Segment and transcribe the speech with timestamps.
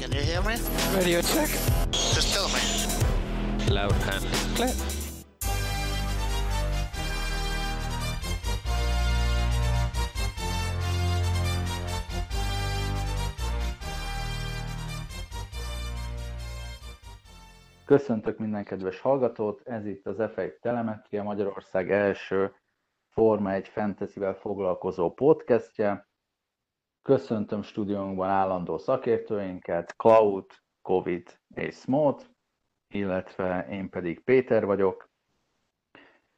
[0.00, 0.56] Can you hear me?
[0.94, 1.50] Radio check.
[1.92, 2.60] Just tell me.
[3.68, 4.72] Loud and clear.
[17.84, 22.54] Köszöntök minden kedves hallgatót, ez itt az F1 Telemetria, Magyarország első
[23.08, 26.09] Forma 1 Fantasy-vel foglalkozó podcastje.
[27.02, 30.46] Köszöntöm stúdiónkban állandó szakértőinket, Cloud,
[30.82, 32.30] Covid és Smot,
[32.88, 35.10] illetve én pedig Péter vagyok.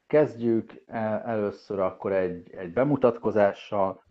[0.06, 4.04] Kezdjük el, először akkor egy, egy bemutatkozással.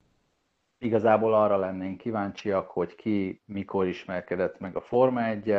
[0.77, 5.55] Igazából arra lennénk kíváncsiak, hogy ki mikor ismerkedett meg a Forma 1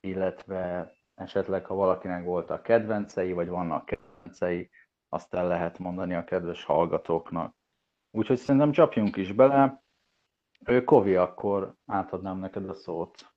[0.00, 4.70] illetve esetleg, ha valakinek voltak kedvencei, vagy vannak kedvencei,
[5.08, 7.54] azt el lehet mondani a kedves hallgatóknak.
[8.10, 9.81] Úgyhogy szerintem csapjunk is bele.
[10.84, 13.32] Kovi, akkor átadnám neked a szót.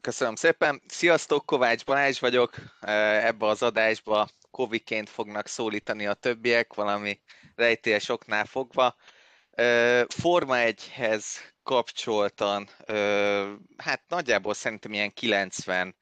[0.00, 0.82] Köszönöm szépen.
[0.86, 2.54] Sziasztok, Kovács Balázs vagyok.
[2.80, 7.20] Ebbe az adásba Koviként fognak szólítani a többiek, valami
[7.54, 8.94] rejtélyes oknál fogva.
[10.08, 11.24] Forma 1-hez
[11.62, 12.68] kapcsoltan,
[13.76, 15.94] hát nagyjából szerintem ilyen 97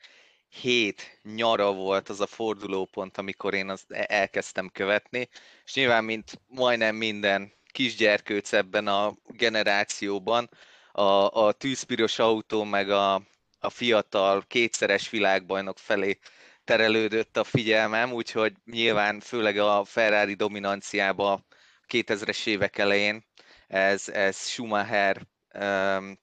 [1.23, 5.29] nyara volt az a fordulópont, amikor én azt e-, elkezdtem követni,
[5.65, 10.51] és nyilván, mint majdnem minden kisgyerkőc ebben a generációban,
[10.93, 11.03] a,
[11.47, 13.15] a tűzpiros autó meg a,
[13.61, 16.19] a fiatal kétszeres világbajnok felé
[16.65, 21.45] terelődött a figyelmem, úgyhogy nyilván főleg a Ferrari dominanciába
[21.89, 23.25] 2000-es évek elején
[23.67, 26.19] ez, ez Schumacher, um,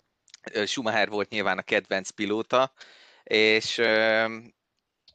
[0.65, 2.73] Schumacher volt nyilván a kedvenc pilóta,
[3.23, 4.53] és um,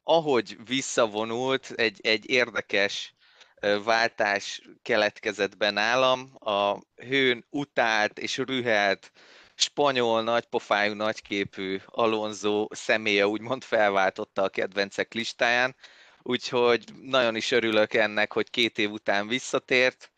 [0.02, 3.14] ahogy visszavonult, egy, egy érdekes
[3.84, 6.32] váltás keletkezett be nálam.
[6.38, 9.12] A hőn utált és rühelt
[9.54, 15.74] spanyol, nagypofájú, nagyképű Alonso személye úgymond felváltotta a kedvencek listáján,
[16.22, 20.10] úgyhogy nagyon is örülök ennek, hogy két év után visszatért,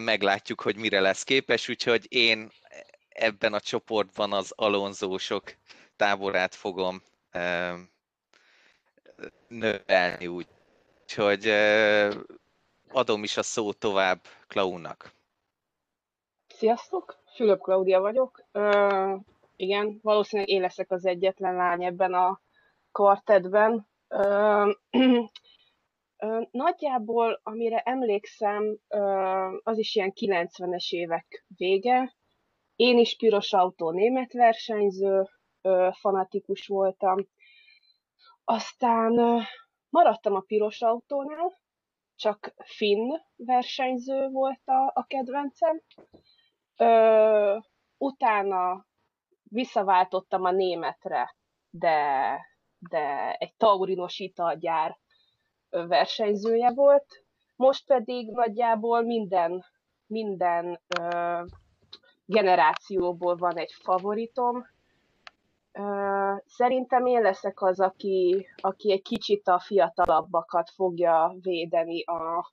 [0.00, 2.50] meglátjuk, hogy mire lesz képes, úgyhogy én
[3.08, 5.54] ebben a csoportban az alonzósok
[5.96, 7.02] táborát fogom
[9.48, 10.46] növelni úgy.
[11.02, 11.44] Úgyhogy
[12.92, 15.12] adom is a szót tovább Klaunak.
[16.46, 18.44] Sziasztok, Fülöp Klaudia vagyok.
[18.52, 19.14] Ö,
[19.56, 22.40] igen, valószínűleg én leszek az egyetlen lány ebben a
[22.92, 23.88] kvartetben.
[24.08, 24.70] Ö,
[26.50, 28.78] Nagyjából, amire emlékszem,
[29.62, 32.14] az is ilyen 90-es évek vége.
[32.76, 35.28] Én is piros autó német versenyző,
[35.92, 37.28] fanatikus voltam.
[38.44, 39.42] Aztán
[39.88, 41.58] maradtam a piros autónál,
[42.16, 45.82] csak finn versenyző volt a, a kedvencem.
[46.76, 47.58] Ö,
[47.98, 48.86] utána
[49.42, 51.36] visszaváltottam a németre,
[51.70, 52.40] de,
[52.78, 54.98] de egy taurinos italgyár
[55.70, 57.06] versenyzője volt,
[57.56, 59.64] most pedig nagyjából minden,
[60.06, 61.42] minden ö,
[62.24, 64.66] generációból van egy favoritom.
[65.78, 72.52] Ö, szerintem én leszek az, aki, aki egy kicsit a fiatalabbakat fogja védeni a,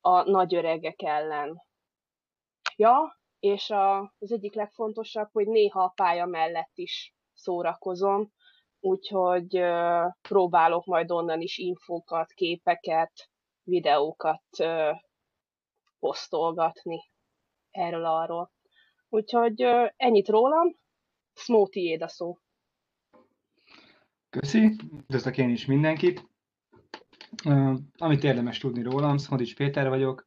[0.00, 1.62] a nagy öregek ellen.
[2.76, 8.32] Ja, és a, az egyik legfontosabb, hogy néha a pálya mellett is szórakozom,
[8.80, 9.64] úgyhogy
[10.28, 13.12] próbálok majd onnan is infókat, képeket,
[13.62, 14.44] videókat
[15.98, 17.10] posztolgatni
[17.70, 18.50] erről-arról.
[19.08, 19.60] Úgyhogy
[19.96, 20.82] ennyit rólam,
[21.34, 22.38] Smoothie a szó.
[24.30, 26.28] Köszi, üdvözlök én is mindenkit.
[27.96, 30.26] Amit érdemes tudni rólam, Szmodics Péter vagyok,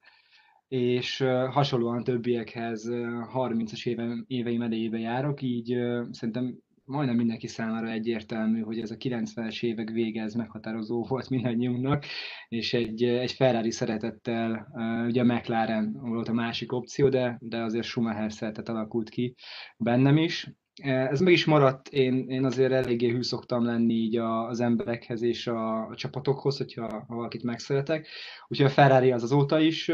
[0.68, 1.18] és
[1.52, 2.98] hasonlóan többiekhez uh,
[3.34, 5.78] 30-as éve, éveim elejébe járok, így
[6.12, 6.58] szerintem
[6.88, 12.06] majdnem mindenki számára egyértelmű, hogy ez a 90-es évek vége, ez meghatározó volt mindannyiunknak,
[12.48, 14.68] és egy, egy Ferrari szeretettel,
[15.08, 19.36] ugye a McLaren volt a másik opció, de, de azért Schumacher szeretet alakult ki
[19.78, 20.52] bennem is,
[20.84, 25.48] ez meg is maradt, én, én azért eléggé hű szoktam lenni így az emberekhez és
[25.48, 28.08] a, a csapatokhoz, hogyha ha valakit megszeretek.
[28.48, 29.92] Úgyhogy a Ferrari az azóta is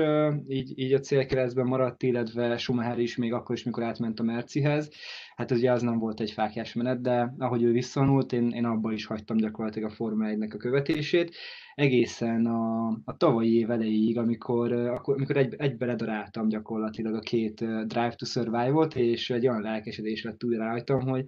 [0.48, 4.92] így, így a célkeresztben maradt, illetve Schumacher is még akkor is, mikor átment a Mercihez.
[5.36, 8.94] Hát ugye az nem volt egy fákjás menet, de ahogy ő visszanult, én, én abban
[8.94, 11.36] is hagytam gyakorlatilag a Forma 1-nek a követését.
[11.76, 17.56] Egészen a, a tavalyi év elejéig, amikor, akkor, amikor egy, egybe ledaráltam gyakorlatilag a két
[17.88, 21.26] Drive to Survive-ot, és egy olyan lelkesedés lett újra rajtam, hogy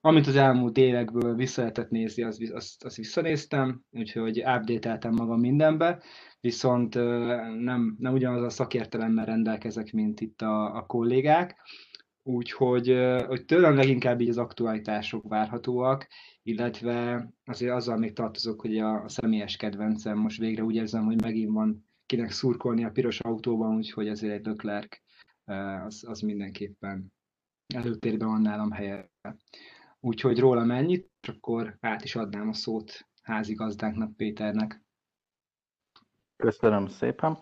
[0.00, 6.02] amit az elmúlt évekből vissza lehetett nézni, azt, azt, azt visszanéztem, úgyhogy update magam mindenbe,
[6.40, 6.94] viszont
[7.60, 11.56] nem, nem ugyanaz a szakértelemmel rendelkezek, mint itt a, a kollégák,
[12.28, 12.86] Úgyhogy
[13.26, 16.06] hogy tőlem leginkább így az aktualitások várhatóak,
[16.42, 21.22] illetve azért azzal még tartozok, hogy a, a személyes kedvencem most végre úgy érzem, hogy
[21.22, 24.98] megint van kinek szurkolni a piros autóban, úgyhogy ezért egy Leclerc
[25.84, 27.12] az, az mindenképpen
[27.74, 29.10] előtérben van nálam helye.
[30.00, 34.84] Úgyhogy róla mennyit, és akkor át is adnám a szót házigazdánknak Péternek.
[36.36, 37.38] Köszönöm szépen.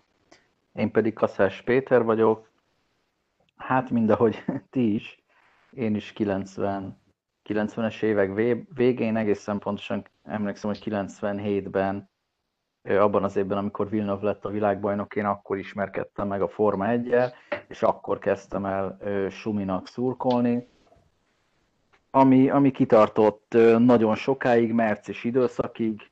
[0.72, 2.52] Én pedig Kaszás Péter vagyok.
[3.56, 5.24] Hát mindahogy ti is,
[5.70, 7.00] én is 90,
[7.48, 8.34] 90-es évek
[8.74, 12.10] végén, egészen pontosan emlékszem, hogy 97-ben,
[12.82, 17.14] abban az évben, amikor Villeneuve lett a világbajnok, én akkor ismerkedtem meg a Forma 1
[17.68, 18.98] és akkor kezdtem el
[19.30, 20.68] Suminak szurkolni
[22.14, 26.10] ami, ami kitartott nagyon sokáig, március időszakig.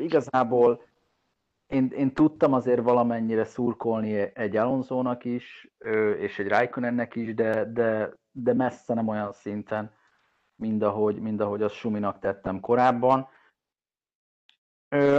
[0.00, 0.82] Igazából
[1.70, 5.70] én, én tudtam azért valamennyire szurkolni egy Alonzónak is,
[6.18, 9.92] és egy Raikkonennek is, de, de, de messze nem olyan szinten,
[10.54, 13.28] mint ahogy, mint ahogy azt Suminak tettem korábban.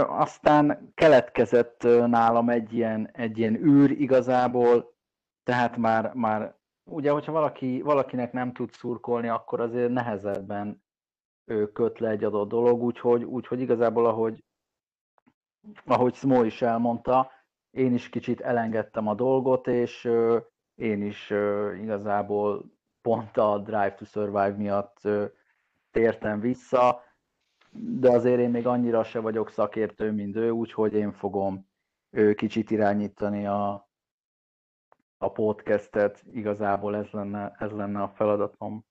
[0.06, 4.94] Aztán keletkezett nálam egy ilyen, egy ilyen űr igazából,
[5.42, 10.82] tehát már, már ugye, hogyha valaki, valakinek nem tud szurkolni, akkor azért nehezebben
[11.72, 14.44] köt le egy adott dolog, úgyhogy, úgyhogy igazából, ahogy,
[15.84, 17.30] ahogy Smó is elmondta,
[17.70, 20.10] én is kicsit elengedtem a dolgot, és
[20.74, 21.30] én is
[21.80, 22.64] igazából
[23.02, 25.00] pont a Drive to Survive miatt
[25.90, 27.02] tértem vissza,
[27.70, 31.70] de azért én még annyira se vagyok szakértő, mint ő, úgyhogy én fogom
[32.34, 33.88] kicsit irányítani a,
[35.18, 38.84] a podcastet, igazából ez lenne, ez lenne a feladatom.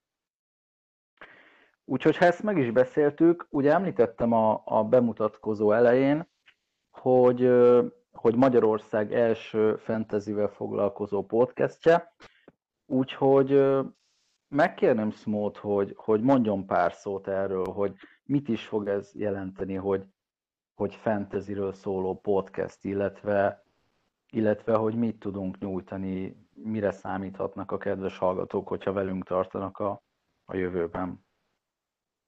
[1.84, 6.30] Úgyhogy ha ezt meg is beszéltük, ugye említettem a, a bemutatkozó elején,
[6.92, 7.50] hogy,
[8.12, 12.14] hogy Magyarország első fantasyvel foglalkozó podcastje,
[12.86, 13.60] úgyhogy
[14.48, 20.04] megkérném Smót, hogy, hogy mondjon pár szót erről, hogy mit is fog ez jelenteni, hogy,
[20.74, 23.62] hogy fantasyről szóló podcast, illetve
[24.32, 30.02] illetve hogy mit tudunk nyújtani, mire számíthatnak a kedves hallgatók, hogyha velünk tartanak a,
[30.44, 31.26] a jövőben.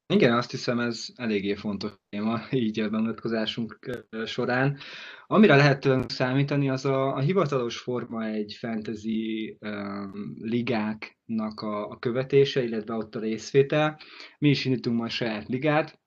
[0.06, 3.78] Igen, azt hiszem ez eléggé fontos téma így a bemutatkozásunk
[4.24, 4.78] során.
[5.26, 12.62] Amire lehet számítani, az a, a hivatalos forma egy fantasy um, ligáknak a, a követése,
[12.62, 13.98] illetve ott a részvétel.
[14.38, 16.00] Mi is indítunk majd saját ligát,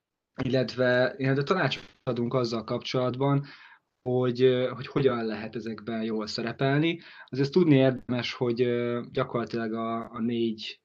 [0.44, 3.46] illetve, illetve tanácsot adunk azzal kapcsolatban,
[4.02, 7.00] hogy, hogy hogyan lehet ezekben jól szerepelni.
[7.26, 8.68] Azért tudni érdemes, hogy
[9.12, 10.82] gyakorlatilag a, a négy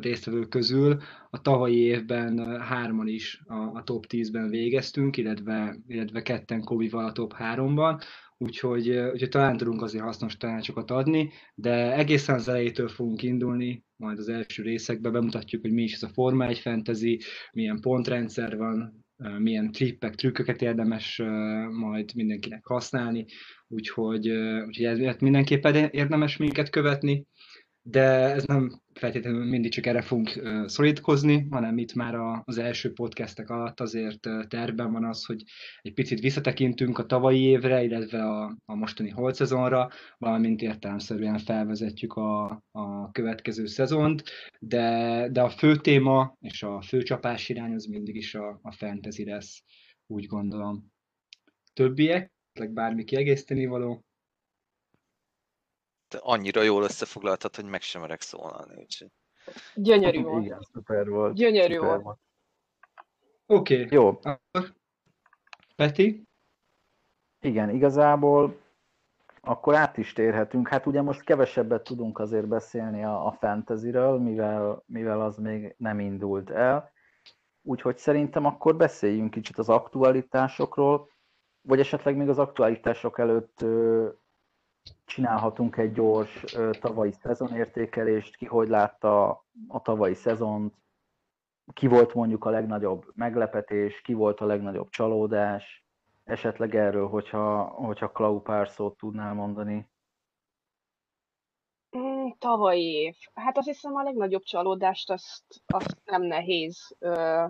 [0.00, 1.00] résztvevő közül.
[1.30, 7.12] A tavalyi évben hárman is a, a top 10-ben végeztünk, illetve, illetve ketten Kobival a
[7.12, 8.02] top 3-ban,
[8.38, 14.18] úgyhogy, úgyhogy talán tudunk azért hasznos tanácsokat adni, de egészen az elejétől fogunk indulni, majd
[14.18, 17.20] az első részekben bemutatjuk, hogy mi is ez a Forma 1 Fantasy,
[17.52, 19.04] milyen pontrendszer van,
[19.38, 21.22] milyen trippek, trükköket érdemes
[21.70, 23.24] majd mindenkinek használni,
[23.68, 24.28] úgyhogy,
[24.66, 27.26] úgyhogy ezért mindenképpen érdemes minket követni,
[27.88, 28.02] de
[28.32, 33.80] ez nem feltétlenül mindig csak erre fogunk szorítkozni, hanem itt már az első podcastek alatt
[33.80, 35.42] azért tervben van az, hogy
[35.80, 42.12] egy picit visszatekintünk a tavalyi évre, illetve a, a mostani holt szezonra, valamint értelemszerűen felvezetjük
[42.12, 44.22] a, a következő szezont,
[44.60, 48.72] de, de a fő téma és a fő csapás irány az mindig is a, a
[48.72, 49.62] fantasy lesz,
[50.06, 50.92] úgy gondolom.
[51.72, 52.32] Többiek,
[52.72, 54.04] bármi kiegészíteni való?
[56.14, 58.74] Annyira jól összefoglaltad, hogy meg sem merek szólalni.
[58.76, 59.08] Úgyhogy...
[59.74, 60.44] Gyönyörű volt.
[60.44, 61.34] Igen, szuper volt.
[61.34, 62.02] Gyönyörű szuper volt.
[62.02, 62.18] volt.
[63.46, 63.84] Oké.
[63.84, 63.96] Okay.
[63.96, 64.18] Jó.
[65.76, 66.26] Peti?
[67.40, 68.64] Igen, igazából
[69.40, 70.68] akkor át is térhetünk.
[70.68, 76.00] Hát ugye most kevesebbet tudunk azért beszélni a, a fantasyről, mivel, mivel az még nem
[76.00, 76.90] indult el.
[77.62, 81.08] Úgyhogy szerintem akkor beszéljünk kicsit az aktualitásokról,
[81.60, 83.64] vagy esetleg még az aktualitások előtt
[85.04, 86.44] csinálhatunk egy gyors
[86.80, 90.74] tavalyi szezonértékelést, ki hogy látta a tavalyi szezont,
[91.72, 95.84] ki volt mondjuk a legnagyobb meglepetés, ki volt a legnagyobb csalódás,
[96.24, 99.90] esetleg erről, hogyha, hogyha Klau pár szót tudnál mondani.
[101.98, 103.14] Mm, tavalyi év.
[103.34, 107.44] Hát azt hiszem a legnagyobb csalódást azt, azt nem nehéz ö,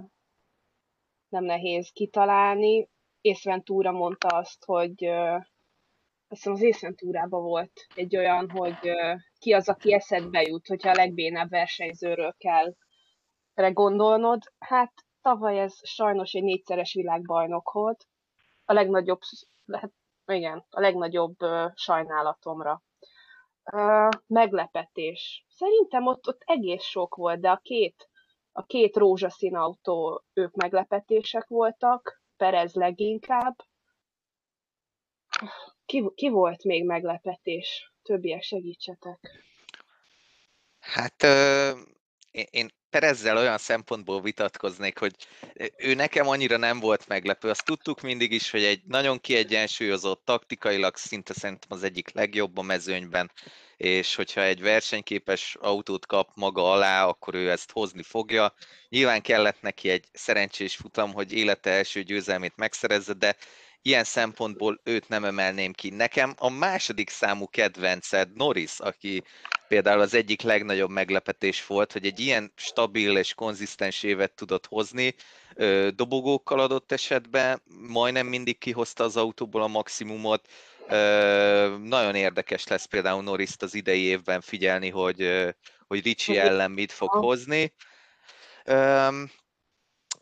[1.29, 2.89] nem nehéz kitalálni.
[3.21, 5.37] Észventúra mondta azt, hogy ö,
[6.29, 8.79] azt hiszem az észentúrában volt egy olyan, hogy
[9.39, 12.75] ki az, aki eszedbe jut, hogyha a legbénább versenyzőről kell
[13.73, 14.43] gondolnod.
[14.59, 18.05] Hát tavaly ez sajnos egy négyszeres világbajnok volt.
[18.65, 19.21] A legnagyobb,
[19.73, 19.93] hát
[20.27, 21.37] igen, a legnagyobb
[21.75, 22.83] sajnálatomra.
[24.27, 25.47] Meglepetés.
[25.49, 28.09] Szerintem ott, ott egész sok volt, de a két,
[28.53, 33.55] a két rózsaszín autó, ők meglepetések voltak, Perez leginkább.
[35.87, 37.93] Ki, ki volt még meglepetés?
[38.03, 39.45] Többiek segítsetek.
[40.79, 41.23] Hát
[42.31, 45.15] én, én Perezzel olyan szempontból vitatkoznék, hogy
[45.77, 47.49] ő nekem annyira nem volt meglepő.
[47.49, 52.63] Azt tudtuk mindig is, hogy egy nagyon kiegyensúlyozott, taktikailag szinte szerintem az egyik legjobb a
[52.63, 53.31] mezőnyben,
[53.77, 58.55] és hogyha egy versenyképes autót kap maga alá, akkor ő ezt hozni fogja.
[58.89, 63.37] Nyilván kellett neki egy szerencsés futam, hogy élete első győzelmét megszerezze, de
[63.87, 65.91] ilyen szempontból őt nem emelném ki.
[65.91, 69.23] Nekem a második számú kedvenced Norris, aki
[69.69, 75.15] például az egyik legnagyobb meglepetés volt, hogy egy ilyen stabil és konzisztens évet tudott hozni,
[75.91, 80.49] dobogókkal adott esetben, majdnem mindig kihozta az autóból a maximumot,
[81.83, 85.55] nagyon érdekes lesz például norris az idei évben figyelni, hogy,
[85.87, 87.73] hogy Ricsi ellen mit fog hozni.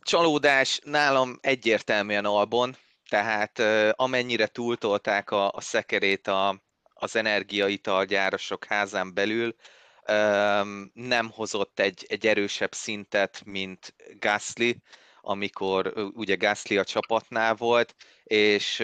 [0.02, 2.76] Csalódás nálam egyértelműen Albon,
[3.08, 3.58] tehát
[3.92, 6.62] amennyire túltolták a, a szekerét a,
[6.94, 9.54] az energiaitalgyárosok házán belül,
[10.92, 14.76] nem hozott egy, egy erősebb szintet, mint Gasly,
[15.20, 17.94] amikor ugye Gasly a csapatnál volt,
[18.25, 18.78] és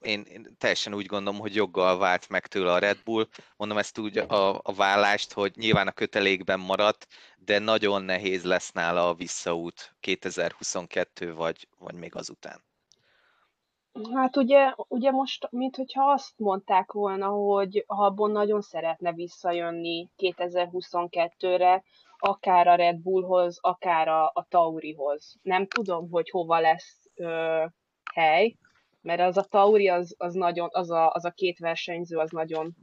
[0.00, 3.28] én, teljesen úgy gondolom, hogy joggal vált meg tőle a Red Bull.
[3.56, 8.72] Mondom ezt úgy a, a vállást, hogy nyilván a kötelékben maradt, de nagyon nehéz lesz
[8.72, 12.69] nála a visszaút 2022 vagy, vagy még azután.
[14.12, 21.82] Hát ugye, ugye most, mint hogyha azt mondták volna, hogy Habon nagyon szeretne visszajönni 2022-re,
[22.18, 25.36] akár a Red Bullhoz, akár a, a Taurihoz.
[25.42, 27.64] Nem tudom, hogy hova lesz ö,
[28.12, 28.56] hely,
[29.00, 32.74] mert az a Tauri, az, az, nagyon, az, a, az a két versenyző, az nagyon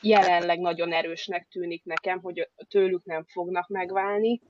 [0.00, 4.40] jelenleg nagyon erősnek tűnik nekem, hogy tőlük nem fognak megválni.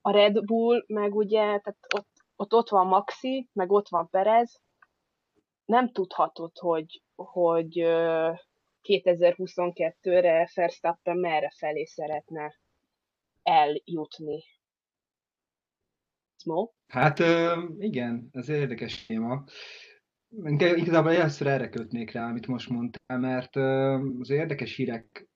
[0.00, 4.60] A Red Bull meg ugye, tehát ott, ott, ott van Maxi, meg ott van Perez,
[5.72, 7.72] nem tudhatod, hogy, hogy
[8.82, 12.60] 2022-re Verstappen merre felé szeretne
[13.42, 14.42] eljutni.
[16.36, 16.70] Smo?
[16.86, 17.18] Hát
[17.78, 19.44] igen, ez érdekes téma.
[20.58, 23.56] Igazából először erre kötnék rá, amit most mondtál, mert
[24.20, 25.28] az érdekes hírek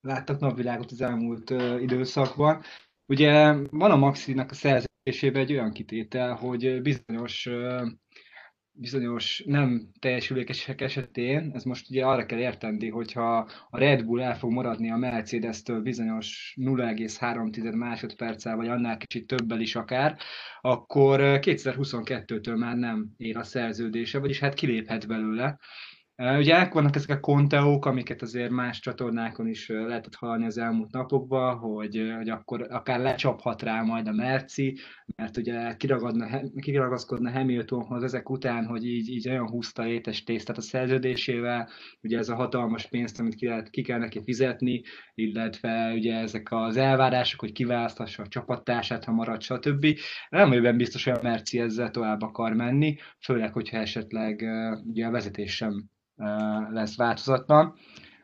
[0.00, 1.50] láttak napvilágot az elmúlt
[1.80, 2.62] időszakban.
[3.06, 7.48] Ugye van a Maxinak a szerződésében egy olyan kitétel, hogy bizonyos
[8.72, 13.36] bizonyos nem teljesülékesek esetén, ez most ugye arra kell érteni, hogyha
[13.70, 19.60] a Red Bull el fog maradni a Mercedes-től bizonyos 0,3 másodperccel, vagy annál kicsit többel
[19.60, 20.16] is akár,
[20.60, 25.58] akkor 2022-től már nem ér a szerződése, vagyis hát kiléphet belőle.
[26.20, 31.58] Ugye vannak ezek a konteók, amiket azért más csatornákon is lehetett hallani az elmúlt napokban,
[31.58, 34.78] hogy, hogy akkor akár lecsaphat rá majd a Merci,
[35.16, 35.76] mert ugye
[36.60, 41.68] kiragaszkodna Hamiltonhoz ezek után, hogy így, így olyan húzta étes tésztát a szerződésével,
[42.02, 44.82] ugye ez a hatalmas pénzt, amit ki, lehet, ki kell neki fizetni,
[45.14, 49.86] illetve ugye ezek az elvárások, hogy kiválasztassa a csapattársát, ha marad, stb.
[50.30, 54.44] Vagyok biztos, hogy a Merci ezzel tovább akar menni, főleg, hogyha esetleg
[54.86, 55.90] ugye a vezetés sem
[56.70, 57.78] lesz változatlan.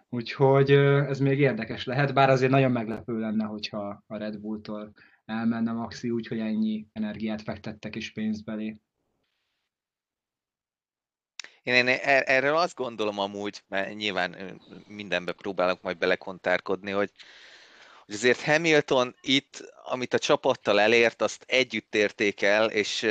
[0.09, 4.93] Úgyhogy ez még érdekes lehet, bár azért nagyon meglepő lenne, hogyha a Red Bulltól
[5.25, 8.77] elmenne Maxi úgy, hogy ennyi energiát fektettek és pénzt belé.
[11.63, 17.11] Én, én er-, erről azt gondolom amúgy, mert nyilván mindenbe próbálok majd belekontárkodni, hogy,
[18.05, 23.07] hogy azért Hamilton itt, amit a csapattal elért, azt együtt érték el, és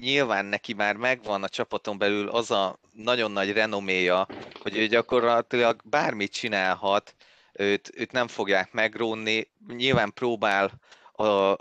[0.00, 4.26] nyilván neki már megvan a csapaton belül az a nagyon nagy renoméja,
[4.60, 7.14] hogy ő gyakorlatilag bármit csinálhat,
[7.52, 9.48] őt, őt nem fogják megrónni.
[9.68, 10.70] Nyilván próbál
[11.12, 11.56] a,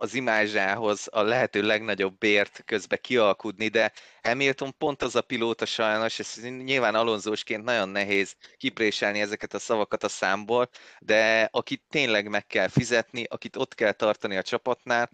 [0.00, 3.92] az imázsához a lehető legnagyobb bért közbe kialkudni, de
[4.22, 10.04] Hamilton pont az a pilóta sajnos, és nyilván alonzósként nagyon nehéz kipréselni ezeket a szavakat
[10.04, 10.68] a számból,
[10.98, 15.10] de akit tényleg meg kell fizetni, akit ott kell tartani a csapatnál,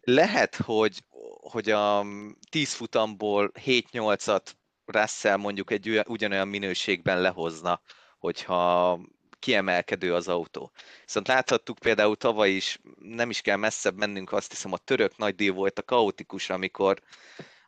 [0.00, 1.04] lehet, hogy,
[1.40, 2.04] hogy a
[2.50, 4.46] 10 futamból 7-8-at
[4.84, 7.80] Russell mondjuk egy ugyanolyan minőségben lehozna,
[8.18, 8.98] hogyha
[9.38, 10.72] kiemelkedő az autó.
[11.04, 15.34] Viszont láthattuk például tavaly is, nem is kell messzebb mennünk, azt hiszem a török nagy
[15.34, 17.00] díj volt a kaotikus, amikor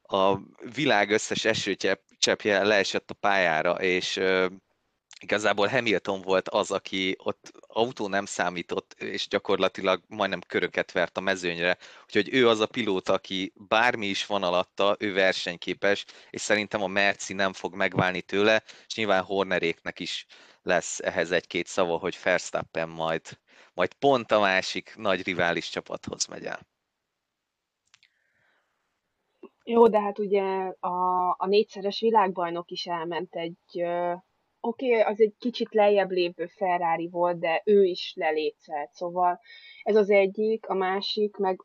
[0.02, 0.38] a
[0.74, 4.20] világ összes esőcseppje leesett a pályára, és
[5.22, 11.20] igazából Hamilton volt az, aki ott autó nem számított, és gyakorlatilag majdnem köröket vert a
[11.20, 11.78] mezőnyre.
[12.04, 16.86] Úgyhogy ő az a pilóta, aki bármi is van alatta, ő versenyképes, és szerintem a
[16.86, 20.26] Merci nem fog megválni tőle, és nyilván Horneréknek is
[20.62, 23.22] lesz ehhez egy-két szava, hogy Verstappen majd,
[23.74, 26.60] majd pont a másik nagy rivális csapathoz megy el.
[29.64, 30.42] Jó, de hát ugye
[30.80, 33.84] a, a négyszeres világbajnok is elment egy,
[34.64, 39.40] oké, okay, az egy kicsit lejjebb lévő Ferrari volt, de ő is lelétszelt, szóval
[39.83, 41.64] ez az egyik, a másik, meg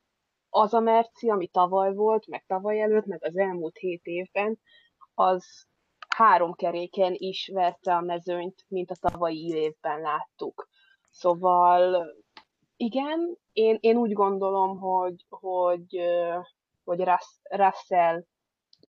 [0.49, 4.59] az a Merci, ami tavaly volt, meg tavaly előtt, meg az elmúlt hét évben,
[5.13, 5.67] az
[6.07, 10.67] három keréken is verte a mezőnyt, mint a tavalyi évben láttuk.
[11.09, 12.07] Szóval
[12.77, 16.01] igen, én, én úgy gondolom, hogy, hogy,
[16.83, 17.03] hogy
[17.49, 18.23] Russell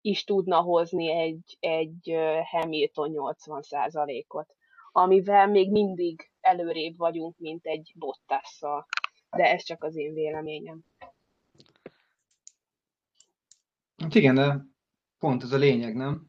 [0.07, 2.15] is tudna hozni egy, egy
[2.51, 4.55] Hamilton 80%-ot,
[4.91, 8.87] amivel még mindig előrébb vagyunk, mint egy Bottasszal.
[9.29, 10.83] De ez csak az én véleményem.
[13.97, 14.65] Hát igen, de
[15.19, 16.25] pont ez a lényeg, nem?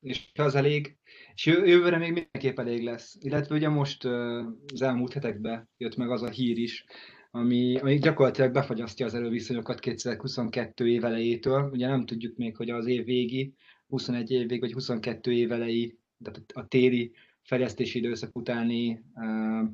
[0.00, 0.98] És az elég,
[1.34, 3.16] és jövőre még mindenképp elég lesz.
[3.20, 6.84] Illetve ugye most az elmúlt hetekben jött meg az a hír is,
[7.30, 11.70] ami, ami gyakorlatilag befagyasztja az erőviszonyokat 2022 év elejétől.
[11.72, 13.54] Ugye nem tudjuk még, hogy az év végi,
[13.86, 19.68] 21 év vagy 22 év elejé, tehát a téli fejlesztési időszak utáni uh,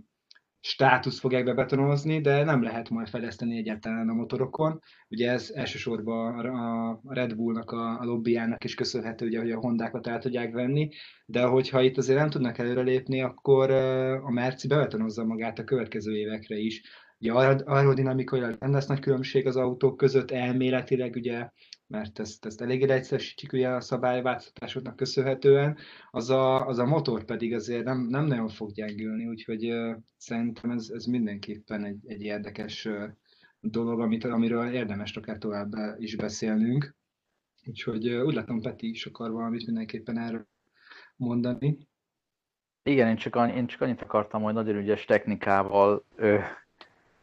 [0.60, 4.80] státusz fogják bebetonozni, de nem lehet majd fejleszteni egyáltalán a motorokon.
[5.08, 10.06] Ugye ez elsősorban a Red Bullnak a, a lobbyának is köszönhető, ugye, hogy a Hondákat
[10.06, 10.88] el tudják venni,
[11.26, 13.70] de hogyha itt azért nem tudnak előrelépni, akkor
[14.24, 16.82] a Merci bebetonozza magát a következő évekre is.
[17.20, 21.50] Ugye aerodinamikailag nem lesz nagy különbség az autók között, elméletileg ugye,
[21.86, 25.76] mert ezt, ezt eléggé egyszerűsítjük ugye a szabályváltoztatásoknak köszönhetően,
[26.10, 30.70] az a, az a motor pedig azért nem, nem nagyon fog gyengülni, úgyhogy uh, szerintem
[30.70, 33.04] ez, ez mindenképpen egy, egy érdekes uh,
[33.60, 36.94] dolog, amit, amiről érdemes akár tovább is beszélnünk.
[37.64, 40.46] Úgyhogy uh, úgy látom, Peti is akar valamit mindenképpen erről
[41.16, 41.78] mondani.
[42.82, 46.38] Igen, én csak, én csak annyit akartam, hogy nagyon ügyes technikával ö,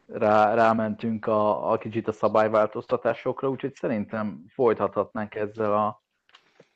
[0.06, 6.02] rá, rámentünk a, a kicsit a szabályváltoztatásokra, úgyhogy szerintem folytathatnánk ezzel a,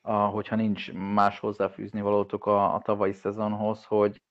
[0.01, 4.23] a hogyha nincs más hozzáfűzni valótok a, a tavalyi szezonhoz, hogy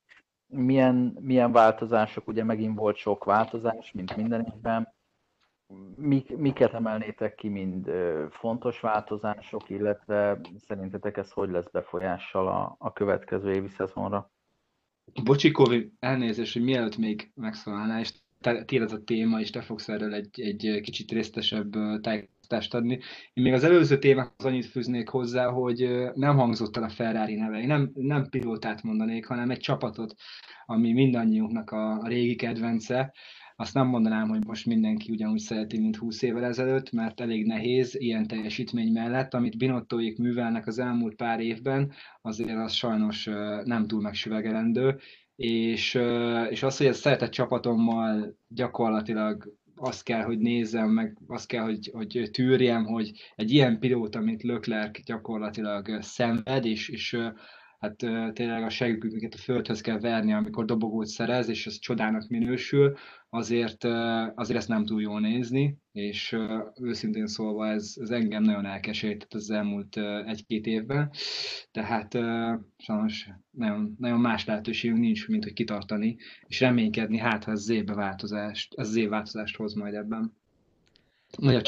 [0.48, 4.96] milyen, milyen változások, ugye megint volt sok változás, mint minden évben,
[5.96, 7.92] Mik, miket emelnétek ki, mind
[8.30, 14.32] fontos változások, illetve szerintetek ez hogy lesz befolyással a, a következő évi szezonra?
[15.24, 19.90] Bocsi, Kovi, elnézést, hogy mielőtt még megszólalnál, és tiéd ez a téma, és te fogsz
[19.90, 21.72] erről egy, egy kicsit részletesebb
[22.02, 22.94] tájékoztatást adni.
[23.34, 27.60] Én még az előző témához annyit fűznék hozzá, hogy nem hangzott el a Ferrari neve.
[27.60, 30.16] Én nem, nem pilótát mondanék, hanem egy csapatot,
[30.66, 33.14] ami mindannyiunknak a, régi kedvence.
[33.56, 37.96] Azt nem mondanám, hogy most mindenki ugyanúgy szereti, mint 20 évvel ezelőtt, mert elég nehéz
[38.00, 43.26] ilyen teljesítmény mellett, amit Binottóik művelnek az elmúlt pár évben, azért az sajnos
[43.64, 45.00] nem túl megsüvegelendő,
[45.38, 46.00] és,
[46.50, 51.90] és az, hogy a szeretett csapatommal gyakorlatilag azt kell, hogy nézzem, meg azt kell, hogy,
[51.94, 57.18] hogy tűrjem, hogy egy ilyen pilóta, mint Leclerc gyakorlatilag szenved, és, és
[57.80, 57.96] hát
[58.34, 62.98] tényleg a segítőket a földhöz kell verni, amikor dobogót szerez, és ez csodának minősül,
[63.30, 63.84] azért,
[64.36, 66.36] azért ezt nem túl jól nézni, és
[66.82, 71.12] őszintén szólva ez, ez engem nagyon elkeserített az elmúlt egy-két évben,
[71.72, 72.14] tehát
[72.78, 77.70] sajnos nagyon, nagyon más lehetőségünk nincs, mint hogy kitartani, és reménykedni, hát ha ez az
[77.70, 80.34] évváltozást, ez az évváltozást hoz majd ebben.
[81.38, 81.62] Nagy a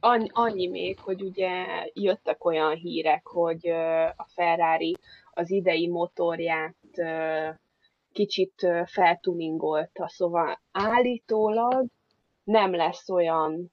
[0.00, 3.68] annyi, még, hogy ugye jöttek olyan hírek, hogy
[4.16, 4.96] a Ferrari
[5.30, 6.76] az idei motorját
[8.12, 11.86] kicsit feltuningolta, szóval állítólag
[12.44, 13.72] nem lesz olyan,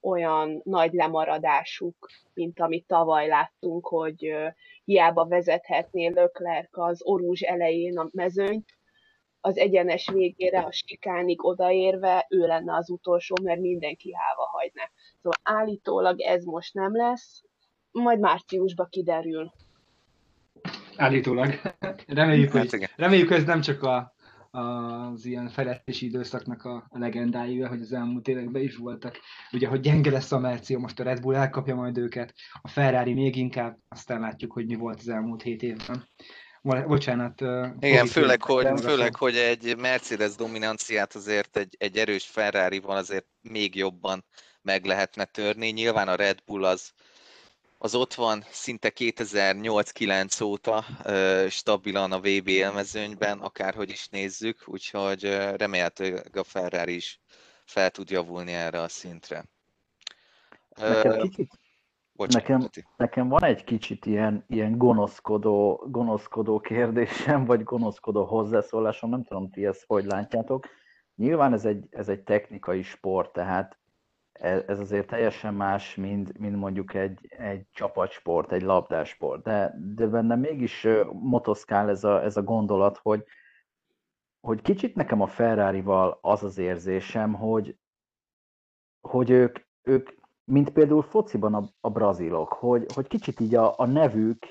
[0.00, 4.34] olyan nagy lemaradásuk, mint amit tavaly láttunk, hogy
[4.84, 8.66] hiába vezethetné Leclerc az orúzs elején a mezőnyt,
[9.46, 14.90] az egyenes végére, a sikánig odaérve ő lenne az utolsó, mert mindenki háva hagyná.
[15.22, 17.42] Szóval állítólag ez most nem lesz,
[17.92, 19.52] majd márciusban kiderül.
[20.96, 21.60] Állítólag.
[22.06, 24.14] Reméljük, hát hogy, reméljük, hogy ez nem csak a,
[24.50, 29.18] az ilyen fejlesztési időszaknak a, a legendái, hogy az elmúlt években is voltak.
[29.52, 33.12] Ugye, hogy gyenge lesz a Merci, most a Red Bull elkapja majd őket, a Ferrari
[33.12, 36.08] még inkább, aztán látjuk, hogy mi volt az elmúlt hét évben.
[36.64, 37.40] Bocsánat.
[37.80, 43.74] Igen, főleg hogy, főleg, hogy egy Mercedes dominanciát azért egy, egy erős Ferrari-val azért még
[43.74, 44.24] jobban
[44.62, 45.68] meg lehetne törni.
[45.68, 46.92] Nyilván a Red Bull az,
[47.78, 50.84] az ott van szinte 2008-9 óta
[51.50, 55.22] stabilan a VB élmezőnyben, akárhogy is nézzük, úgyhogy
[55.56, 57.20] remélhetőleg a Ferrari is
[57.64, 59.44] fel tud javulni erre a szintre.
[60.76, 61.52] Nekem kicsit,
[62.16, 62.84] Bocsánat, Nekem, Peti.
[62.96, 69.66] nekem van egy kicsit ilyen, ilyen gonoszkodó, gonoszkodó kérdésem, vagy gonoszkodó hozzászólásom, nem tudom, ti
[69.66, 70.66] ezt hogy látjátok.
[71.14, 73.78] Nyilván ez egy, ez egy technikai sport, tehát
[74.32, 80.06] ez, ez azért teljesen más, mint, mint mondjuk egy, egy csapatsport, egy labdásport, de, de
[80.06, 83.24] benne mégis motoszkál ez a, ez a gondolat, hogy,
[84.40, 87.78] hogy kicsit nekem a Ferrari-val az az érzésem, hogy,
[89.00, 90.10] hogy ők, ők,
[90.44, 94.46] mint például fociban a, a brazilok, hogy, hogy kicsit így a, a nevük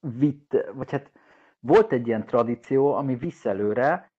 [0.00, 1.12] vitt, vagy hát
[1.60, 4.12] volt egy ilyen tradíció, ami visz előre,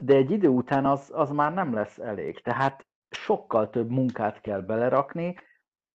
[0.00, 2.40] de egy idő után az, az már nem lesz elég.
[2.40, 5.36] Tehát sokkal több munkát kell belerakni,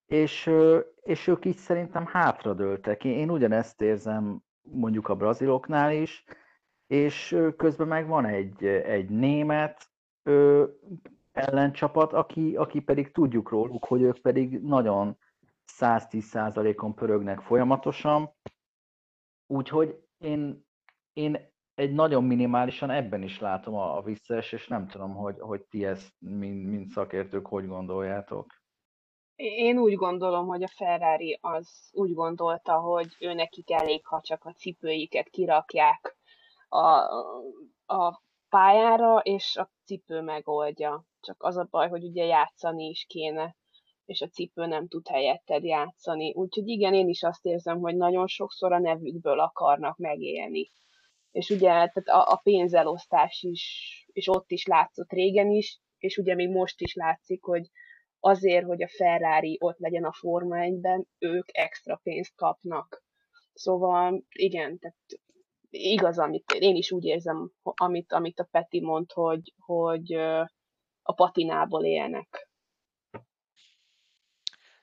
[0.06, 0.52] és,
[1.02, 3.04] és ők így szerintem hátradőltek.
[3.04, 6.24] Én, ugyanezt érzem mondjuk a braziloknál is,
[6.88, 9.90] és közben meg van egy, egy német
[11.38, 15.17] ellencsapat, aki, aki pedig tudjuk róluk, hogy ők pedig nagyon
[15.80, 18.32] 110%-on pörögnek folyamatosan,
[19.47, 20.65] úgyhogy én,
[21.13, 25.86] én egy nagyon minimálisan ebben is látom a, a visszaesés, nem tudom, hogy, hogy ti
[25.86, 28.45] ezt, mint, mint szakértők, hogy gondoljátok.
[29.36, 34.45] Én úgy gondolom, hogy a Ferrari az úgy gondolta, hogy ő nekik elég, ha csak
[34.45, 36.17] a cipőiket kirakják
[36.69, 36.86] a,
[37.86, 41.04] a pályára, és a cipő megoldja.
[41.28, 43.56] Csak az a baj, hogy ugye játszani is kéne,
[44.06, 46.34] és a cipő nem tud helyetted játszani.
[46.34, 50.72] Úgyhogy igen, én is azt érzem, hogy nagyon sokszor a nevükből akarnak megélni.
[51.32, 53.66] És ugye tehát a, a pénzelosztás is,
[54.12, 57.70] és ott is látszott régen is, és ugye még most is látszik, hogy
[58.20, 63.04] azért, hogy a Ferrari ott legyen a Forma 1-ben, ők extra pénzt kapnak.
[63.54, 64.98] Szóval igen, tehát
[65.70, 70.18] igaz, amit én is úgy érzem, amit, amit a Peti mond, hogy, hogy
[71.08, 72.48] a patinából élnek.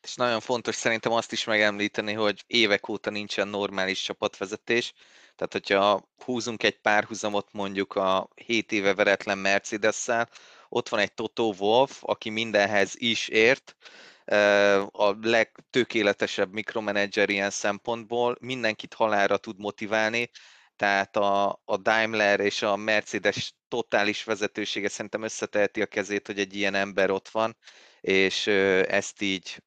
[0.00, 4.92] És nagyon fontos szerintem azt is megemlíteni, hogy évek óta nincsen normális csapatvezetés.
[5.36, 10.06] Tehát, hogyha húzunk egy párhuzamot mondjuk a 7 éve veretlen mercedes
[10.68, 13.76] ott van egy Toto Wolf, aki mindenhez is ért,
[14.90, 20.30] a legtökéletesebb mikromanager ilyen szempontból, mindenkit halára tud motiválni,
[20.76, 26.54] tehát a, a Daimler és a Mercedes totális vezetősége szerintem összeteheti a kezét, hogy egy
[26.54, 27.56] ilyen ember ott van,
[28.00, 28.46] és
[28.86, 29.62] ezt így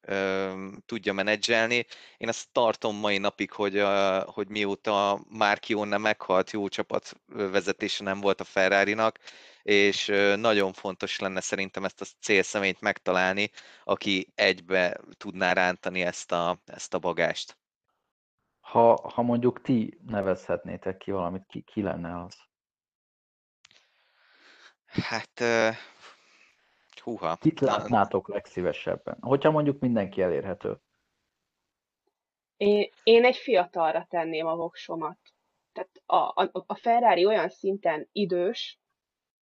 [0.86, 1.86] tudja menedzselni.
[2.16, 3.82] Én azt tartom mai napig, hogy,
[4.24, 9.18] hogy mióta Márkione meghalt, jó csapat vezetése nem volt a Ferrari-nak,
[9.62, 13.50] és nagyon fontos lenne szerintem ezt a célszeményt megtalálni,
[13.84, 17.57] aki egybe tudná rántani ezt a, ezt a bagást.
[18.70, 22.36] Ha, ha mondjuk ti nevezhetnétek ki valamit, ki, ki lenne az?
[24.86, 25.42] Hát,
[27.08, 27.36] húha.
[27.36, 29.16] Kit látnátok legszívesebben?
[29.20, 30.80] Hogyha mondjuk mindenki elérhető.
[32.56, 35.18] Én, én egy fiatalra tenném a voksomat.
[35.72, 38.80] Tehát a, a, a Ferrari olyan szinten idős,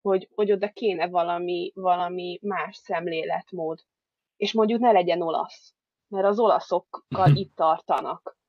[0.00, 3.80] hogy, hogy oda kéne valami, valami más szemléletmód.
[4.36, 5.74] És mondjuk ne legyen olasz,
[6.08, 8.40] mert az olaszokkal itt tartanak.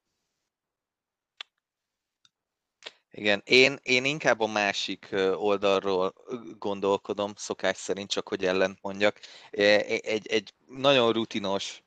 [3.16, 6.14] Igen, én, én inkább a másik oldalról
[6.60, 9.20] gondolkodom, szokás szerint, csak hogy ellent mondjak.
[9.52, 11.84] Egy, egy nagyon rutinos,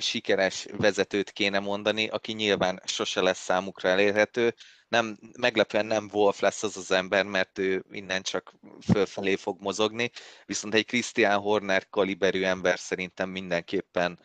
[0.00, 4.54] sikeres vezetőt kéne mondani, aki nyilván sose lesz számukra elérhető.
[4.88, 8.52] Nem, meglepően nem Wolf lesz az az ember, mert ő innen csak
[8.92, 10.10] fölfelé fog mozogni,
[10.46, 14.18] viszont egy Christian Horner kaliberű ember szerintem mindenképpen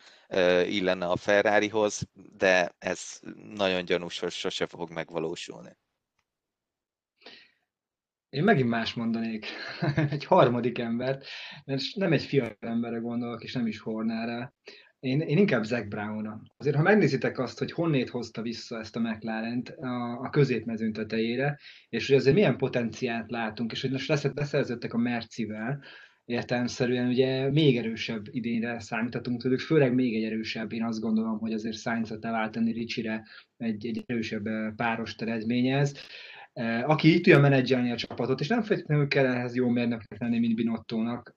[0.66, 2.02] illene a Ferrarihoz,
[2.36, 3.20] de ez
[3.54, 5.76] nagyon gyanús, hogy sose fog megvalósulni.
[8.34, 9.46] Én megint más mondanék,
[10.10, 11.26] egy harmadik embert,
[11.64, 14.54] mert nem egy fiatal emberre gondolok, és nem is Hornára.
[15.00, 19.00] Én, én inkább Zac brown Azért, ha megnézitek azt, hogy honnét hozta vissza ezt a
[19.00, 24.94] mclaren a, a középmezőn tetejére, és hogy azért milyen potenciált látunk, és hogy most leszerződtek
[24.94, 25.82] a Mercivel,
[26.24, 31.52] értelemszerűen ugye még erősebb idénre számíthatunk tőlük, főleg még egy erősebb, én azt gondolom, hogy
[31.52, 33.22] azért Sainz-et elváltani Ricsire
[33.56, 34.44] egy, egy erősebb
[34.76, 35.94] páros eredményez.
[36.54, 40.38] Eh, aki így tudja menedzselni a csapatot, és nem feltétlenül kell ehhez jó mérnöknek lenni,
[40.38, 41.34] mint Binottónak.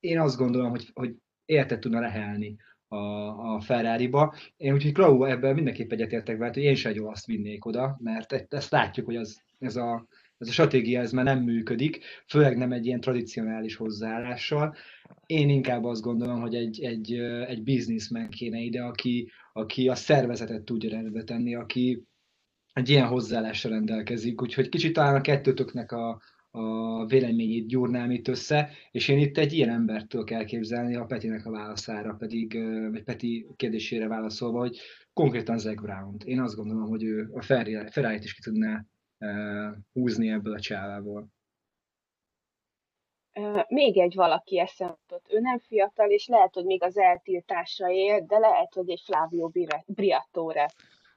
[0.00, 2.56] Én azt gondolom, hogy, hogy érte tudna lehelni
[2.88, 2.96] a,
[3.54, 4.34] a Ferrari-ba.
[4.56, 8.32] Én úgyhogy Klau ebben mindenképp egyetértek vele, hogy én sem jó azt vinnék oda, mert
[8.48, 10.06] ezt látjuk, hogy az, ez, a,
[10.38, 14.76] ez a stratégia ez már nem működik, főleg nem egy ilyen tradicionális hozzáállással.
[15.26, 17.12] Én inkább azt gondolom, hogy egy, egy,
[17.46, 22.02] egy businessman kéne ide, aki, aki a szervezetet tudja rendbe tenni, aki,
[22.78, 28.70] egy ilyen hozzáállással rendelkezik, úgyhogy kicsit talán a kettőtöknek a, a véleményét gyúrnám itt össze,
[28.90, 32.58] és én itt egy ilyen embert tudok elképzelni a Petinek a válaszára, pedig,
[32.90, 34.78] vagy Peti kérdésére válaszolva, hogy
[35.12, 36.24] konkrétan Zach brown -t.
[36.24, 37.78] Én azt gondolom, hogy ő a ferrari
[38.22, 38.84] is ki tudná
[39.92, 41.28] húzni ebből a csávából.
[43.68, 48.38] Még egy valaki eszembe Ő nem fiatal, és lehet, hogy még az eltiltásra él, de
[48.38, 49.50] lehet, hogy egy Flavio
[49.86, 50.70] Briatore.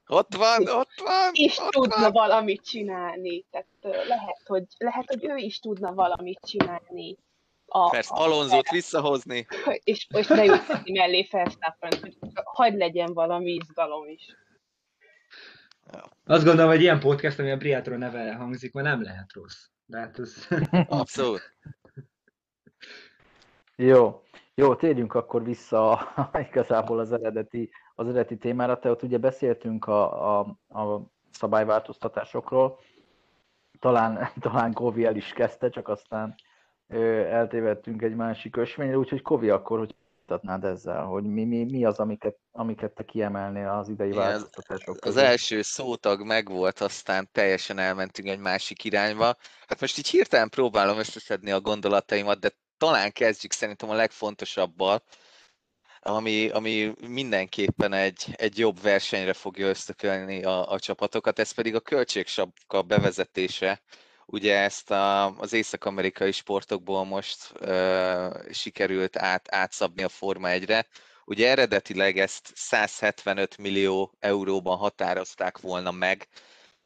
[0.08, 1.32] Ott van, ott van!
[1.34, 2.12] És ott tudna van.
[2.12, 3.46] valamit csinálni.
[3.52, 3.68] Tehát
[4.08, 7.18] lehet hogy, lehet, hogy ő is tudna valamit csinálni.
[7.66, 9.48] A, Persze, Alonzót visszahozni.
[9.84, 14.36] És, és beültetni mellé Verstappen, hogy hagyd legyen valami izgalom is.
[16.26, 19.66] Azt gondolom, hogy ilyen podcast, ami a Briatról neve hangzik, ma nem lehet rossz.
[19.86, 20.48] De hát ez...
[20.88, 21.56] Abszolút.
[23.76, 24.24] Jó,
[24.56, 26.14] jó, térjünk akkor vissza
[26.50, 28.80] igazából az eredeti, az eredeti témára.
[28.80, 30.40] Te ott ugye beszéltünk a, a,
[30.80, 31.02] a
[31.32, 32.80] szabályváltoztatásokról,
[33.80, 36.36] talán, talán Kovi el is kezdte, csak aztán
[36.88, 39.96] ö, eltévedtünk egy másik ösvényre, úgyhogy Kovi akkor, hogy
[40.32, 45.18] mutatnád ezzel, hogy mi, mi, mi az, amiket, amiket te kiemelnél az idei változtatások Az
[45.18, 49.36] első szótag megvolt, aztán teljesen elmentünk egy másik irányba.
[49.68, 55.04] Hát most így hirtelen próbálom összeszedni a gondolataimat, de talán kezdjük szerintem a legfontosabbal,
[56.02, 61.80] ami, ami mindenképpen egy, egy jobb versenyre fogja ösztökölni a, a csapatokat, ez pedig a
[61.80, 63.82] költségsapka bevezetése.
[64.26, 70.88] Ugye ezt a, az észak-amerikai sportokból most ö, sikerült át, átszabni a Forma 1-re.
[71.26, 76.28] Ugye eredetileg ezt 175 millió euróban határozták volna meg,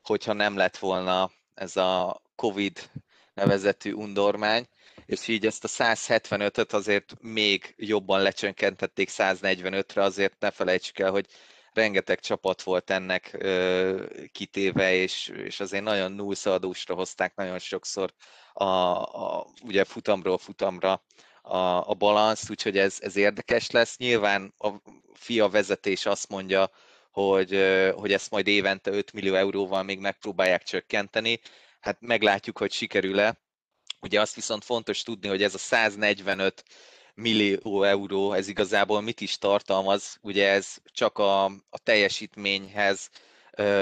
[0.01, 2.89] hogyha nem lett volna ez a Covid
[3.33, 4.67] nevezetű undormány,
[5.05, 11.25] és így ezt a 175-öt azért még jobban lecsönkentették 145-re, azért ne felejtsük el, hogy
[11.73, 18.13] rengeteg csapat volt ennek ö, kitéve, és, és azért nagyon nullszaladósra hozták nagyon sokszor
[18.53, 21.03] a, a, ugye futamról futamra
[21.41, 21.57] a,
[21.89, 23.97] a balanszt, úgyhogy ez, ez érdekes lesz.
[23.97, 24.69] Nyilván a
[25.13, 26.69] FIA vezetés azt mondja,
[27.11, 27.49] hogy,
[27.95, 31.39] hogy ezt majd évente 5 millió euróval még megpróbálják csökkenteni.
[31.79, 33.44] Hát meglátjuk, hogy sikerül-e.
[34.05, 36.63] Ugye azt viszont fontos tudni, hogy ez a 145
[37.15, 43.09] millió euró, ez igazából mit is tartalmaz, ugye ez csak a, a teljesítményhez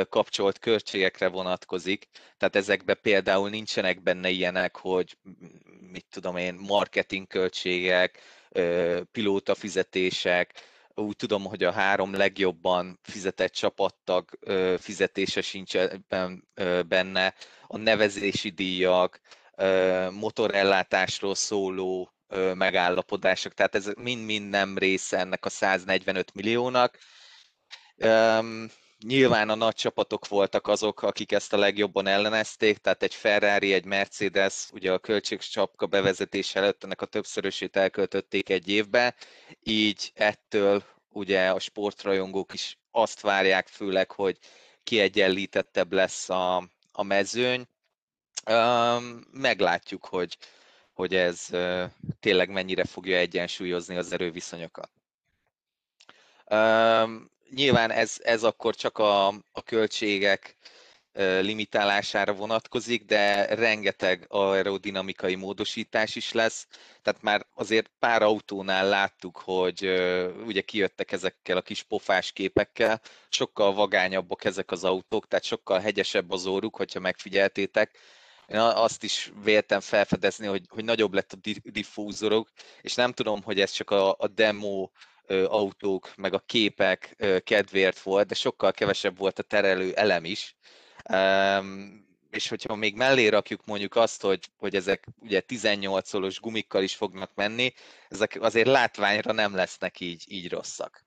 [0.09, 2.07] kapcsolt költségekre vonatkozik,
[2.37, 5.17] tehát ezekben például nincsenek benne ilyenek, hogy
[5.91, 8.19] mit tudom én, marketing költségek,
[9.11, 10.53] pilóta fizetések,
[10.95, 14.29] úgy tudom, hogy a három legjobban fizetett csapattag
[14.79, 15.73] fizetése sincs
[16.87, 17.33] benne,
[17.67, 19.19] a nevezési díjak,
[20.11, 22.13] motorellátásról szóló
[22.53, 26.97] megállapodások, tehát ez mind-mind nem része ennek a 145 milliónak.
[29.05, 33.85] Nyilván a nagy csapatok voltak azok, akik ezt a legjobban ellenezték, tehát egy Ferrari, egy
[33.85, 39.15] Mercedes, ugye a költségcsapka bevezetés előtt ennek a többszörösét elköltötték egy évbe,
[39.59, 44.37] így ettől ugye a sportrajongók is azt várják főleg, hogy
[44.83, 46.57] kiegyenlítettebb lesz a,
[46.91, 47.67] a mezőny,
[49.31, 50.37] meglátjuk, hogy,
[50.93, 51.47] hogy ez
[52.19, 54.89] tényleg mennyire fogja egyensúlyozni az erőviszonyokat.
[57.49, 60.57] Nyilván ez, ez akkor csak a, a költségek
[61.41, 66.67] limitálására vonatkozik, de rengeteg aerodinamikai módosítás is lesz.
[67.01, 69.83] Tehát már azért pár autónál láttuk, hogy
[70.45, 76.31] ugye kijöttek ezekkel a kis pofás képekkel, sokkal vagányabbak ezek az autók, tehát sokkal hegyesebb
[76.31, 77.97] az óruk, hogyha megfigyeltétek,
[78.47, 82.49] én azt is véltem felfedezni, hogy, hogy nagyobb lett a diffúzorok,
[82.81, 84.89] és nem tudom, hogy ez csak a, a demo
[85.27, 90.55] autók, meg a képek kedvéért volt, de sokkal kevesebb volt a terelő elem is.
[92.29, 96.95] és hogyha még mellé rakjuk mondjuk azt, hogy, hogy ezek ugye 18 szolos gumikkal is
[96.95, 97.73] fognak menni,
[98.09, 101.05] ezek azért látványra nem lesznek így, így rosszak.